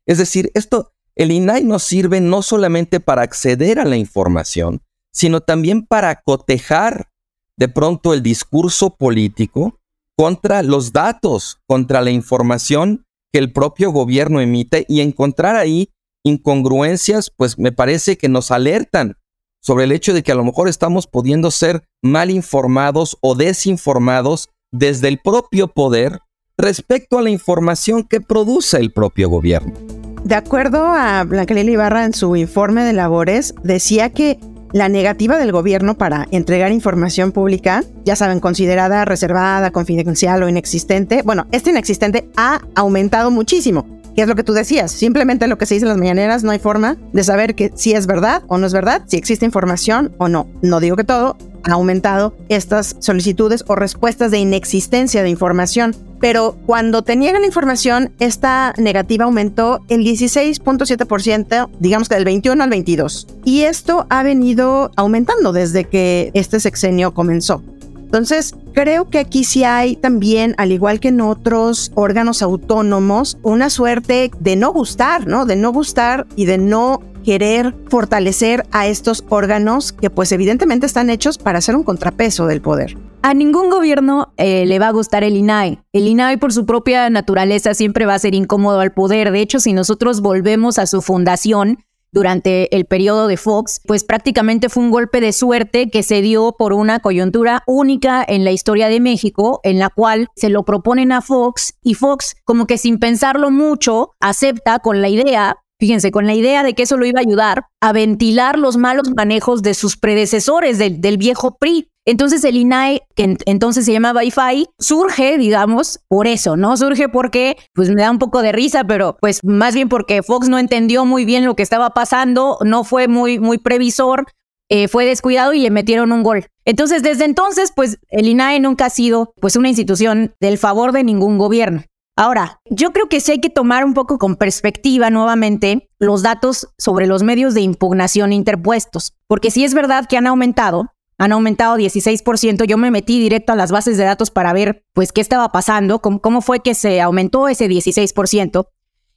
Es 0.04 0.18
decir, 0.18 0.50
esto, 0.54 0.94
el 1.18 1.32
INAI 1.32 1.64
nos 1.64 1.82
sirve 1.82 2.20
no 2.20 2.42
solamente 2.42 3.00
para 3.00 3.22
acceder 3.22 3.80
a 3.80 3.84
la 3.84 3.96
información, 3.96 4.82
sino 5.12 5.40
también 5.40 5.84
para 5.84 6.22
cotejar 6.22 7.10
de 7.56 7.68
pronto 7.68 8.14
el 8.14 8.22
discurso 8.22 8.94
político 8.96 9.80
contra 10.16 10.62
los 10.62 10.92
datos, 10.92 11.58
contra 11.66 12.02
la 12.02 12.12
información 12.12 13.04
que 13.32 13.40
el 13.40 13.52
propio 13.52 13.90
gobierno 13.90 14.40
emite 14.40 14.86
y 14.88 15.00
encontrar 15.00 15.56
ahí 15.56 15.90
incongruencias, 16.22 17.32
pues 17.36 17.58
me 17.58 17.72
parece 17.72 18.16
que 18.16 18.28
nos 18.28 18.52
alertan 18.52 19.16
sobre 19.60 19.84
el 19.84 19.92
hecho 19.92 20.14
de 20.14 20.22
que 20.22 20.30
a 20.30 20.36
lo 20.36 20.44
mejor 20.44 20.68
estamos 20.68 21.08
pudiendo 21.08 21.50
ser 21.50 21.82
mal 22.00 22.30
informados 22.30 23.18
o 23.20 23.34
desinformados 23.34 24.50
desde 24.70 25.08
el 25.08 25.18
propio 25.18 25.66
poder 25.66 26.20
respecto 26.56 27.18
a 27.18 27.22
la 27.22 27.30
información 27.30 28.04
que 28.04 28.20
produce 28.20 28.76
el 28.76 28.92
propio 28.92 29.28
gobierno. 29.28 29.97
De 30.24 30.34
acuerdo 30.34 30.84
a 30.84 31.24
Blanca 31.24 31.54
Lili 31.54 31.72
Ibarra 31.72 32.04
en 32.04 32.12
su 32.12 32.36
informe 32.36 32.84
de 32.84 32.92
labores, 32.92 33.54
decía 33.62 34.10
que 34.10 34.38
la 34.72 34.88
negativa 34.88 35.38
del 35.38 35.52
gobierno 35.52 35.96
para 35.96 36.26
entregar 36.30 36.72
información 36.72 37.32
pública, 37.32 37.84
ya 38.04 38.16
saben, 38.16 38.40
considerada 38.40 39.04
reservada, 39.04 39.70
confidencial 39.70 40.42
o 40.42 40.48
inexistente, 40.48 41.22
bueno, 41.22 41.46
este 41.52 41.70
inexistente 41.70 42.28
ha 42.36 42.60
aumentado 42.74 43.30
muchísimo. 43.30 43.97
¿Qué 44.18 44.22
es 44.22 44.28
lo 44.28 44.34
que 44.34 44.42
tú 44.42 44.52
decías? 44.52 44.90
Simplemente 44.90 45.46
lo 45.46 45.58
que 45.58 45.64
se 45.64 45.74
dice 45.74 45.84
en 45.84 45.90
las 45.90 45.98
mañaneras, 45.98 46.42
no 46.42 46.50
hay 46.50 46.58
forma 46.58 46.96
de 47.12 47.22
saber 47.22 47.54
que 47.54 47.70
si 47.76 47.92
es 47.92 48.08
verdad 48.08 48.42
o 48.48 48.58
no 48.58 48.66
es 48.66 48.72
verdad, 48.72 49.04
si 49.06 49.16
existe 49.16 49.44
información 49.44 50.12
o 50.18 50.26
no. 50.26 50.48
No 50.60 50.80
digo 50.80 50.96
que 50.96 51.04
todo, 51.04 51.36
ha 51.62 51.74
aumentado 51.74 52.34
estas 52.48 52.96
solicitudes 52.98 53.62
o 53.68 53.76
respuestas 53.76 54.32
de 54.32 54.38
inexistencia 54.38 55.22
de 55.22 55.28
información. 55.28 55.94
Pero 56.20 56.56
cuando 56.66 57.02
te 57.02 57.14
niegan 57.14 57.42
la 57.42 57.46
información, 57.46 58.10
esta 58.18 58.74
negativa 58.76 59.24
aumentó 59.24 59.84
el 59.88 60.00
16.7%, 60.00 61.68
digamos 61.78 62.08
que 62.08 62.16
del 62.16 62.24
21 62.24 62.60
al 62.60 62.70
22. 62.70 63.28
Y 63.44 63.60
esto 63.62 64.08
ha 64.10 64.24
venido 64.24 64.90
aumentando 64.96 65.52
desde 65.52 65.84
que 65.84 66.32
este 66.34 66.58
sexenio 66.58 67.14
comenzó. 67.14 67.62
Entonces, 68.08 68.54
creo 68.72 69.10
que 69.10 69.18
aquí 69.18 69.44
sí 69.44 69.64
hay 69.64 69.94
también, 69.94 70.54
al 70.56 70.72
igual 70.72 70.98
que 70.98 71.08
en 71.08 71.20
otros 71.20 71.92
órganos 71.94 72.40
autónomos, 72.40 73.36
una 73.42 73.68
suerte 73.68 74.30
de 74.40 74.56
no 74.56 74.72
gustar, 74.72 75.26
¿no? 75.26 75.44
De 75.44 75.56
no 75.56 75.72
gustar 75.72 76.26
y 76.34 76.46
de 76.46 76.56
no 76.56 77.02
querer 77.22 77.74
fortalecer 77.90 78.66
a 78.72 78.86
estos 78.86 79.22
órganos 79.28 79.92
que 79.92 80.08
pues 80.08 80.32
evidentemente 80.32 80.86
están 80.86 81.10
hechos 81.10 81.36
para 81.36 81.60
ser 81.60 81.76
un 81.76 81.82
contrapeso 81.82 82.46
del 82.46 82.62
poder. 82.62 82.96
A 83.20 83.34
ningún 83.34 83.68
gobierno 83.68 84.32
eh, 84.38 84.64
le 84.64 84.78
va 84.78 84.88
a 84.88 84.92
gustar 84.92 85.22
el 85.22 85.36
INAI. 85.36 85.78
El 85.92 86.06
INAI 86.06 86.38
por 86.38 86.54
su 86.54 86.64
propia 86.64 87.10
naturaleza 87.10 87.74
siempre 87.74 88.06
va 88.06 88.14
a 88.14 88.18
ser 88.18 88.34
incómodo 88.34 88.80
al 88.80 88.92
poder. 88.92 89.32
De 89.32 89.42
hecho, 89.42 89.60
si 89.60 89.74
nosotros 89.74 90.22
volvemos 90.22 90.78
a 90.78 90.86
su 90.86 91.02
fundación, 91.02 91.84
durante 92.12 92.74
el 92.76 92.84
periodo 92.84 93.26
de 93.26 93.36
Fox, 93.36 93.80
pues 93.86 94.04
prácticamente 94.04 94.68
fue 94.68 94.82
un 94.82 94.90
golpe 94.90 95.20
de 95.20 95.32
suerte 95.32 95.90
que 95.90 96.02
se 96.02 96.22
dio 96.22 96.54
por 96.58 96.72
una 96.72 97.00
coyuntura 97.00 97.62
única 97.66 98.24
en 98.26 98.44
la 98.44 98.52
historia 98.52 98.88
de 98.88 99.00
México, 99.00 99.60
en 99.62 99.78
la 99.78 99.90
cual 99.90 100.28
se 100.36 100.48
lo 100.48 100.64
proponen 100.64 101.12
a 101.12 101.20
Fox 101.20 101.74
y 101.82 101.94
Fox, 101.94 102.36
como 102.44 102.66
que 102.66 102.78
sin 102.78 102.98
pensarlo 102.98 103.50
mucho, 103.50 104.12
acepta 104.20 104.78
con 104.78 105.02
la 105.02 105.08
idea 105.08 105.58
Fíjense, 105.80 106.10
con 106.10 106.26
la 106.26 106.34
idea 106.34 106.64
de 106.64 106.74
que 106.74 106.82
eso 106.82 106.96
lo 106.96 107.06
iba 107.06 107.20
a 107.20 107.22
ayudar 107.26 107.66
a 107.80 107.92
ventilar 107.92 108.58
los 108.58 108.76
malos 108.76 109.10
manejos 109.14 109.62
de 109.62 109.74
sus 109.74 109.96
predecesores 109.96 110.78
del, 110.78 111.00
del 111.00 111.18
viejo 111.18 111.56
PRI. 111.56 111.88
Entonces 112.04 112.42
el 112.44 112.56
INAI, 112.56 113.02
que 113.14 113.36
entonces 113.44 113.84
se 113.84 113.92
llama 113.92 114.12
Wi-Fi, 114.12 114.66
surge, 114.78 115.36
digamos, 115.36 116.00
por 116.08 116.26
eso, 116.26 116.56
¿no? 116.56 116.76
Surge 116.76 117.08
porque, 117.08 117.58
pues 117.74 117.90
me 117.90 118.00
da 118.00 118.10
un 118.10 118.18
poco 118.18 118.40
de 118.40 118.50
risa, 118.50 118.84
pero 118.84 119.18
pues 119.20 119.44
más 119.44 119.74
bien 119.74 119.90
porque 119.90 120.22
Fox 120.22 120.48
no 120.48 120.58
entendió 120.58 121.04
muy 121.04 121.26
bien 121.26 121.44
lo 121.44 121.54
que 121.54 121.62
estaba 121.62 121.90
pasando, 121.90 122.58
no 122.64 122.82
fue 122.82 123.08
muy, 123.08 123.38
muy 123.38 123.58
previsor, 123.58 124.24
eh, 124.70 124.88
fue 124.88 125.04
descuidado 125.04 125.52
y 125.52 125.60
le 125.60 125.70
metieron 125.70 126.10
un 126.10 126.22
gol. 126.22 126.46
Entonces, 126.64 127.02
desde 127.02 127.24
entonces, 127.24 127.72
pues 127.76 127.98
el 128.08 128.26
INAI 128.26 128.60
nunca 128.60 128.86
ha 128.86 128.90
sido 128.90 129.32
pues 129.40 129.56
una 129.56 129.68
institución 129.68 130.34
del 130.40 130.58
favor 130.58 130.92
de 130.92 131.04
ningún 131.04 131.38
gobierno. 131.38 131.84
Ahora, 132.20 132.60
yo 132.68 132.90
creo 132.90 133.08
que 133.08 133.20
sí 133.20 133.30
hay 133.30 133.38
que 133.38 133.48
tomar 133.48 133.84
un 133.84 133.94
poco 133.94 134.18
con 134.18 134.34
perspectiva 134.34 135.08
nuevamente 135.08 135.88
los 136.00 136.24
datos 136.24 136.66
sobre 136.76 137.06
los 137.06 137.22
medios 137.22 137.54
de 137.54 137.60
impugnación 137.60 138.32
interpuestos, 138.32 139.14
porque 139.28 139.52
sí 139.52 139.62
es 139.62 139.72
verdad 139.72 140.06
que 140.08 140.16
han 140.16 140.26
aumentado, 140.26 140.86
han 141.16 141.30
aumentado 141.30 141.76
16%. 141.76 142.64
Yo 142.64 142.76
me 142.76 142.90
metí 142.90 143.20
directo 143.20 143.52
a 143.52 143.54
las 143.54 143.70
bases 143.70 143.96
de 143.98 144.02
datos 144.02 144.32
para 144.32 144.52
ver, 144.52 144.84
pues, 144.94 145.12
qué 145.12 145.20
estaba 145.20 145.52
pasando, 145.52 146.00
cómo, 146.00 146.20
cómo 146.20 146.40
fue 146.40 146.58
que 146.58 146.74
se 146.74 147.00
aumentó 147.00 147.46
ese 147.46 147.68
16%. 147.68 148.66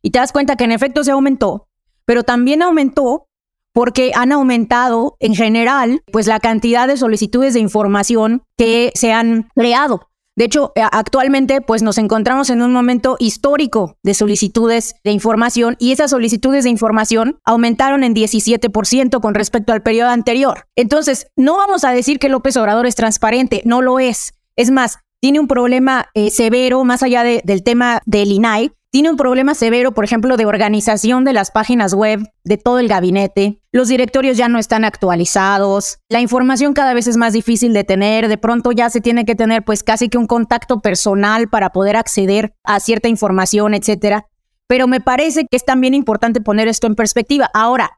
Y 0.03 0.11
te 0.11 0.19
das 0.19 0.31
cuenta 0.31 0.55
que 0.55 0.65
en 0.65 0.71
efecto 0.71 1.03
se 1.03 1.09
aumentó, 1.09 1.69
pero 2.05 2.21
también 2.21 2.61
aumentó 2.61 3.25
porque 3.73 4.11
han 4.13 4.31
aumentado 4.31 5.17
en 5.19 5.33
general, 5.33 6.03
pues, 6.11 6.27
la 6.27 6.39
cantidad 6.39 6.87
de 6.87 6.97
solicitudes 6.97 7.55
de 7.55 7.61
información 7.61 8.43
que 8.57 8.91
se 8.93 9.11
han 9.11 9.49
creado. 9.55 10.10
De 10.35 10.45
hecho, 10.45 10.71
eh, 10.75 10.81
actualmente 10.91 11.61
pues 11.61 11.83
nos 11.83 11.97
encontramos 11.97 12.49
en 12.49 12.61
un 12.61 12.71
momento 12.71 13.17
histórico 13.19 13.97
de 14.01 14.13
solicitudes 14.13 14.95
de 15.03 15.11
información 15.11 15.75
y 15.79 15.91
esas 15.91 16.11
solicitudes 16.11 16.63
de 16.63 16.69
información 16.69 17.39
aumentaron 17.43 18.03
en 18.03 18.15
17% 18.15 19.19
con 19.19 19.33
respecto 19.33 19.73
al 19.73 19.83
periodo 19.83 20.09
anterior. 20.09 20.67
Entonces, 20.75 21.27
no 21.35 21.57
vamos 21.57 21.83
a 21.83 21.91
decir 21.91 22.19
que 22.19 22.29
López 22.29 22.55
Obrador 22.57 22.85
es 22.85 22.95
transparente, 22.95 23.61
no 23.65 23.81
lo 23.81 23.99
es. 23.99 24.33
Es 24.55 24.71
más, 24.71 24.99
tiene 25.21 25.39
un 25.39 25.47
problema 25.47 26.07
eh, 26.13 26.31
severo 26.31 26.83
más 26.83 27.03
allá 27.03 27.23
del 27.23 27.63
tema 27.63 28.01
del 28.05 28.31
INAI, 28.31 28.71
tiene 28.91 29.09
un 29.09 29.15
problema 29.15 29.55
severo, 29.55 29.93
por 29.93 30.03
ejemplo, 30.03 30.35
de 30.35 30.45
organización 30.45 31.23
de 31.23 31.31
las 31.31 31.49
páginas 31.49 31.93
web 31.93 32.29
de 32.43 32.57
todo 32.57 32.77
el 32.77 32.89
gabinete. 32.89 33.61
Los 33.71 33.87
directorios 33.87 34.35
ya 34.35 34.49
no 34.49 34.59
están 34.59 34.83
actualizados. 34.83 35.99
La 36.09 36.19
información 36.19 36.73
cada 36.73 36.93
vez 36.93 37.07
es 37.07 37.15
más 37.15 37.31
difícil 37.31 37.71
de 37.71 37.85
tener. 37.85 38.27
De 38.27 38.37
pronto 38.37 38.73
ya 38.73 38.89
se 38.89 38.99
tiene 38.99 39.23
que 39.23 39.33
tener 39.33 39.63
pues 39.63 39.81
casi 39.81 40.09
que 40.09 40.17
un 40.17 40.27
contacto 40.27 40.81
personal 40.81 41.47
para 41.47 41.69
poder 41.69 41.95
acceder 41.95 42.53
a 42.65 42.81
cierta 42.81 43.07
información, 43.07 43.73
etcétera. 43.73 44.27
Pero 44.67 44.87
me 44.87 44.99
parece 44.99 45.45
que 45.49 45.55
es 45.55 45.63
también 45.63 45.93
importante 45.93 46.41
poner 46.41 46.67
esto 46.67 46.85
en 46.85 46.95
perspectiva. 46.95 47.49
Ahora, 47.53 47.97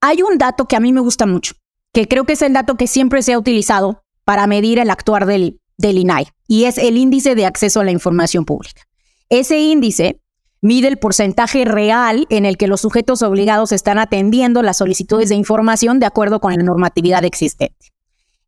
hay 0.00 0.22
un 0.22 0.38
dato 0.38 0.66
que 0.66 0.74
a 0.74 0.80
mí 0.80 0.92
me 0.92 1.00
gusta 1.00 1.24
mucho, 1.24 1.54
que 1.92 2.08
creo 2.08 2.24
que 2.24 2.32
es 2.32 2.42
el 2.42 2.52
dato 2.52 2.76
que 2.76 2.88
siempre 2.88 3.22
se 3.22 3.32
ha 3.32 3.38
utilizado 3.38 4.02
para 4.24 4.48
medir 4.48 4.80
el 4.80 4.90
actuar 4.90 5.26
del, 5.26 5.60
del 5.78 5.98
INAI, 5.98 6.28
y 6.48 6.64
es 6.64 6.78
el 6.78 6.96
índice 6.96 7.36
de 7.36 7.46
acceso 7.46 7.78
a 7.78 7.84
la 7.84 7.92
información 7.92 8.44
pública. 8.44 8.82
Ese 9.28 9.58
índice 9.60 10.21
mide 10.62 10.88
el 10.88 10.96
porcentaje 10.96 11.64
real 11.64 12.26
en 12.30 12.46
el 12.46 12.56
que 12.56 12.68
los 12.68 12.80
sujetos 12.80 13.22
obligados 13.22 13.72
están 13.72 13.98
atendiendo 13.98 14.62
las 14.62 14.78
solicitudes 14.78 15.28
de 15.28 15.34
información 15.34 15.98
de 15.98 16.06
acuerdo 16.06 16.40
con 16.40 16.56
la 16.56 16.62
normatividad 16.62 17.24
existente. 17.24 17.92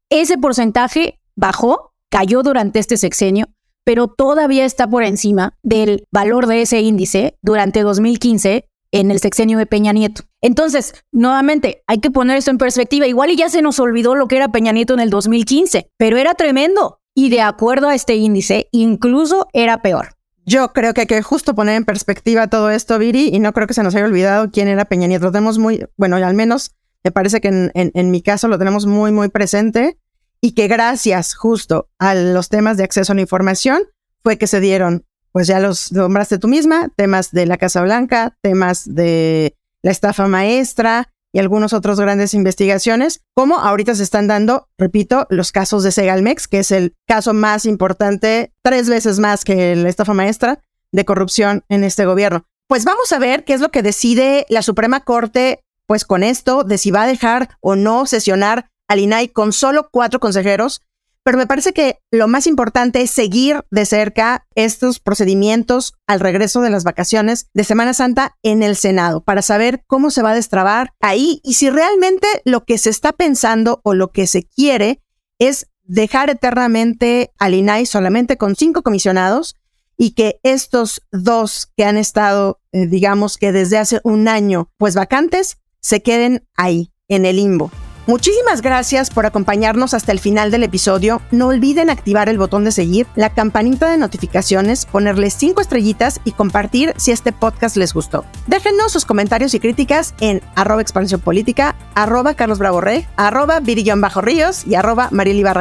Ese 0.09 0.39
porcentaje 0.39 1.19
bajó, 1.35 1.93
cayó 2.09 2.43
durante 2.43 2.79
este 2.79 2.97
sexenio, 2.97 3.49
pero 3.85 4.07
todavía 4.09 4.65
está 4.65 4.89
por 4.89 5.03
encima 5.03 5.59
del 5.63 6.07
valor 6.11 6.47
de 6.47 6.63
ese 6.63 6.81
índice 6.81 7.37
durante 7.43 7.83
2015 7.83 8.69
en 8.93 9.11
el 9.11 9.19
sexenio 9.19 9.59
de 9.59 9.67
Peña 9.67 9.93
Nieto. 9.93 10.23
Entonces, 10.41 10.95
nuevamente, 11.11 11.83
hay 11.89 11.99
que 11.99 12.13
poner 12.13 12.37
esto 12.37 12.53
en 12.53 12.59
perspectiva. 12.59 13.09
Igual 13.09 13.31
y 13.31 13.37
ya 13.37 13.49
se 13.49 13.61
nos 13.61 13.81
olvidó 13.81 14.15
lo 14.15 14.29
que 14.29 14.37
era 14.37 14.53
Peña 14.53 14.71
Nieto 14.71 14.95
en 14.95 15.01
el 15.01 15.11
2015, 15.11 15.91
pero 15.97 16.17
era 16.17 16.35
tremendo. 16.35 17.01
Y 17.13 17.29
de 17.29 17.41
acuerdo 17.41 17.89
a 17.89 17.95
este 17.95 18.15
índice, 18.15 18.69
incluso 18.71 19.49
era 19.53 19.83
peor. 19.83 20.11
Yo 20.47 20.73
creo 20.73 20.93
que 20.93 21.03
hay 21.03 21.07
que 21.07 21.23
justo 21.23 21.55
poner 21.55 21.77
en 21.77 21.85
perspectiva 21.85 22.49
todo 22.49 22.71
esto, 22.71 22.99
Viri, 22.99 23.31
y 23.33 23.39
no 23.39 23.53
creo 23.53 23.67
que 23.67 23.75
se 23.75 23.83
nos 23.83 23.95
haya 23.95 24.05
olvidado 24.05 24.51
quién 24.51 24.69
era 24.69 24.85
Peña 24.85 25.07
Nieto. 25.07 25.27
Lo 25.27 25.33
tenemos 25.33 25.59
muy, 25.59 25.87
bueno, 25.97 26.17
al 26.17 26.35
menos 26.35 26.75
me 27.03 27.11
parece 27.11 27.41
que 27.41 27.49
en, 27.49 27.71
en, 27.75 28.11
mi 28.11 28.23
caso 28.23 28.49
lo 28.49 28.59
tenemos 28.59 28.87
muy, 28.87 29.13
muy 29.13 29.29
presente 29.29 29.99
y 30.41 30.53
que 30.53 30.69
gracias 30.69 31.35
justo 31.35 31.89
a 31.99 32.15
los 32.15 32.49
temas 32.49 32.77
de 32.77 32.85
acceso 32.85 33.13
a 33.13 33.15
la 33.15 33.23
información 33.23 33.83
fue 34.23 34.39
que 34.39 34.47
se 34.47 34.61
dieron, 34.61 35.07
pues 35.33 35.47
ya 35.47 35.61
los 35.61 35.93
nombraste 35.93 36.39
tú 36.39 36.49
misma, 36.49 36.91
temas 36.97 37.31
de 37.31 37.47
la 37.47 37.59
Casa 37.59 37.83
Blanca, 37.83 38.37
temas 38.43 38.85
de 38.87 39.57
la 39.83 39.91
estafa 39.91 40.29
maestra, 40.29 41.13
y 41.35 41.41
algunos 41.41 41.73
otros 41.73 41.99
grandes 41.99 42.33
investigaciones, 42.33 43.21
como 43.35 43.59
ahorita 43.59 43.97
se 43.97 44.05
están 44.05 44.29
dando, 44.29 44.69
repito, 44.79 45.27
los 45.31 45.51
casos 45.51 45.83
de 45.83 45.91
Segalmex, 45.91 46.47
que 46.47 46.61
es 46.61 46.71
el 46.71 46.95
caso 47.09 47.35
más 47.35 47.67
importante, 47.67 48.53
tres 48.63 48.89
veces 48.89 49.19
más 49.19 49.45
que 49.45 49.75
la 49.75 49.89
estafa 49.89 50.15
maestra 50.15 50.61
de 50.93 51.05
corrupción 51.05 51.65
en 51.69 51.83
este 51.83 52.07
gobierno. 52.07 52.45
Pues 52.69 52.85
vamos 52.85 53.13
a 53.13 53.19
ver 53.19 53.43
qué 53.45 53.55
es 53.55 53.61
lo 53.61 53.73
que 53.73 53.83
decide 53.83 54.47
la 54.49 54.63
Suprema 54.63 55.01
Corte, 55.01 55.65
pues 55.87 56.05
con 56.05 56.23
esto, 56.23 56.63
de 56.63 56.79
si 56.79 56.93
va 56.93 57.03
a 57.03 57.09
dejar 57.09 57.49
o 57.61 57.75
no 57.75 58.07
sesionar 58.07 58.71
al 58.87 59.01
INAI 59.01 59.29
con 59.31 59.53
solo 59.53 59.89
cuatro 59.91 60.21
consejeros 60.21 60.83
pero 61.25 61.39
me 61.39 61.47
parece 61.47 61.73
que 61.73 61.99
lo 62.11 62.29
más 62.29 62.47
importante 62.47 63.01
es 63.01 63.11
seguir 63.11 63.65
de 63.71 63.87
cerca 63.87 64.47
estos 64.55 65.01
procedimientos 65.01 65.95
al 66.07 66.21
regreso 66.21 66.61
de 66.61 66.71
las 66.71 66.85
vacaciones 66.85 67.49
de 67.55 67.65
Semana 67.65 67.95
Santa 67.95 68.37
en 68.43 68.63
el 68.63 68.77
Senado 68.77 69.25
para 69.25 69.43
saber 69.43 69.83
cómo 69.87 70.11
se 70.11 70.23
va 70.23 70.31
a 70.31 70.35
destrabar 70.35 70.93
ahí 71.01 71.41
y 71.43 71.55
si 71.55 71.71
realmente 71.71 72.29
lo 72.45 72.65
que 72.65 72.79
se 72.79 72.91
está 72.91 73.13
pensando 73.13 73.81
o 73.83 73.95
lo 73.95 74.13
que 74.13 74.27
se 74.27 74.45
quiere 74.45 75.03
es 75.39 75.67
dejar 75.83 76.31
eternamente 76.31 77.33
al 77.39 77.55
INAI 77.55 77.87
solamente 77.87 78.37
con 78.37 78.55
cinco 78.55 78.83
comisionados 78.83 79.57
y 79.97 80.11
que 80.11 80.41
estos 80.43 81.03
dos 81.11 81.71
que 81.77 81.85
han 81.85 81.97
estado, 81.97 82.61
eh, 82.73 82.87
digamos 82.87 83.39
que 83.39 83.53
desde 83.53 83.79
hace 83.79 84.01
un 84.05 84.29
año, 84.29 84.71
pues 84.77 84.95
vacantes, 84.95 85.59
se 85.81 86.03
queden 86.03 86.47
ahí, 86.57 86.93
en 87.09 87.27
el 87.27 87.37
limbo. 87.37 87.71
Muchísimas 88.07 88.61
gracias 88.61 89.09
por 89.09 89.25
acompañarnos 89.25 89.95
hasta 89.95 90.13
el 90.13 90.21
final 90.21 90.51
del 90.51 90.63
episodio. 90.63 91.23
No 91.31 91.49
olviden 91.49 91.89
activar 91.89 92.29
el 92.29 92.37
botón 92.37 92.65
de 92.65 92.71
seguir, 92.71 93.07
la 93.17 93.31
campanita 93.31 93.89
de 93.89 93.97
notificaciones, 93.97 94.85
ponerle 94.85 95.31
cinco 95.31 95.63
estrellitas 95.63 96.21
y 96.23 96.33
compartir 96.33 96.93
si 96.99 97.13
este 97.13 97.33
podcast 97.33 97.79
les 97.79 97.95
gustó. 97.95 98.27
Déjenos 98.47 98.93
sus 98.93 99.07
comentarios 99.07 99.55
y 99.55 99.61
críticas 99.61 100.15
en 100.21 100.43
arroba 100.55 100.83
expansión 100.83 101.23
política, 101.23 101.77
arroba 101.95 102.35
carlos 102.35 102.59
bravo 102.59 102.83
rey, 102.83 103.07
arroba 103.17 103.61
bajo 103.97 104.21
ríos 104.21 104.67
y 104.67 104.75
arroba 104.75 105.09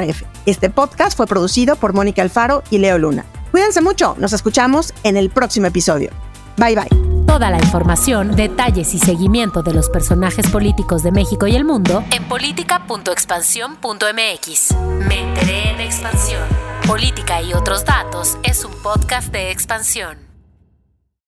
f. 0.01 0.25
Este 0.45 0.69
podcast 0.69 1.15
fue 1.15 1.27
producido 1.27 1.77
por 1.77 1.93
Mónica 1.93 2.21
Alfaro 2.21 2.61
y 2.69 2.79
Leo 2.79 2.97
Luna. 2.97 3.23
Cuídense 3.51 3.81
mucho, 3.81 4.15
nos 4.19 4.33
escuchamos 4.33 4.93
en 5.03 5.15
el 5.15 5.29
próximo 5.29 5.67
episodio. 5.67 6.09
Bye 6.57 6.75
bye. 6.75 6.89
Toda 7.25 7.49
la 7.49 7.57
información, 7.57 8.35
detalles 8.35 8.93
y 8.93 8.99
seguimiento 8.99 9.63
de 9.63 9.73
los 9.73 9.89
personajes 9.89 10.47
políticos 10.49 11.01
de 11.03 11.11
México 11.11 11.47
y 11.47 11.55
el 11.55 11.65
mundo 11.65 12.03
en 12.11 12.23
política.expansión.mx. 12.25 14.75
Me 15.07 15.21
enteré 15.21 15.71
en 15.71 15.79
expansión. 15.79 16.43
Política 16.85 17.41
y 17.41 17.53
otros 17.53 17.85
datos 17.85 18.37
es 18.43 18.65
un 18.65 18.73
podcast 18.83 19.31
de 19.31 19.49
expansión. 19.51 20.32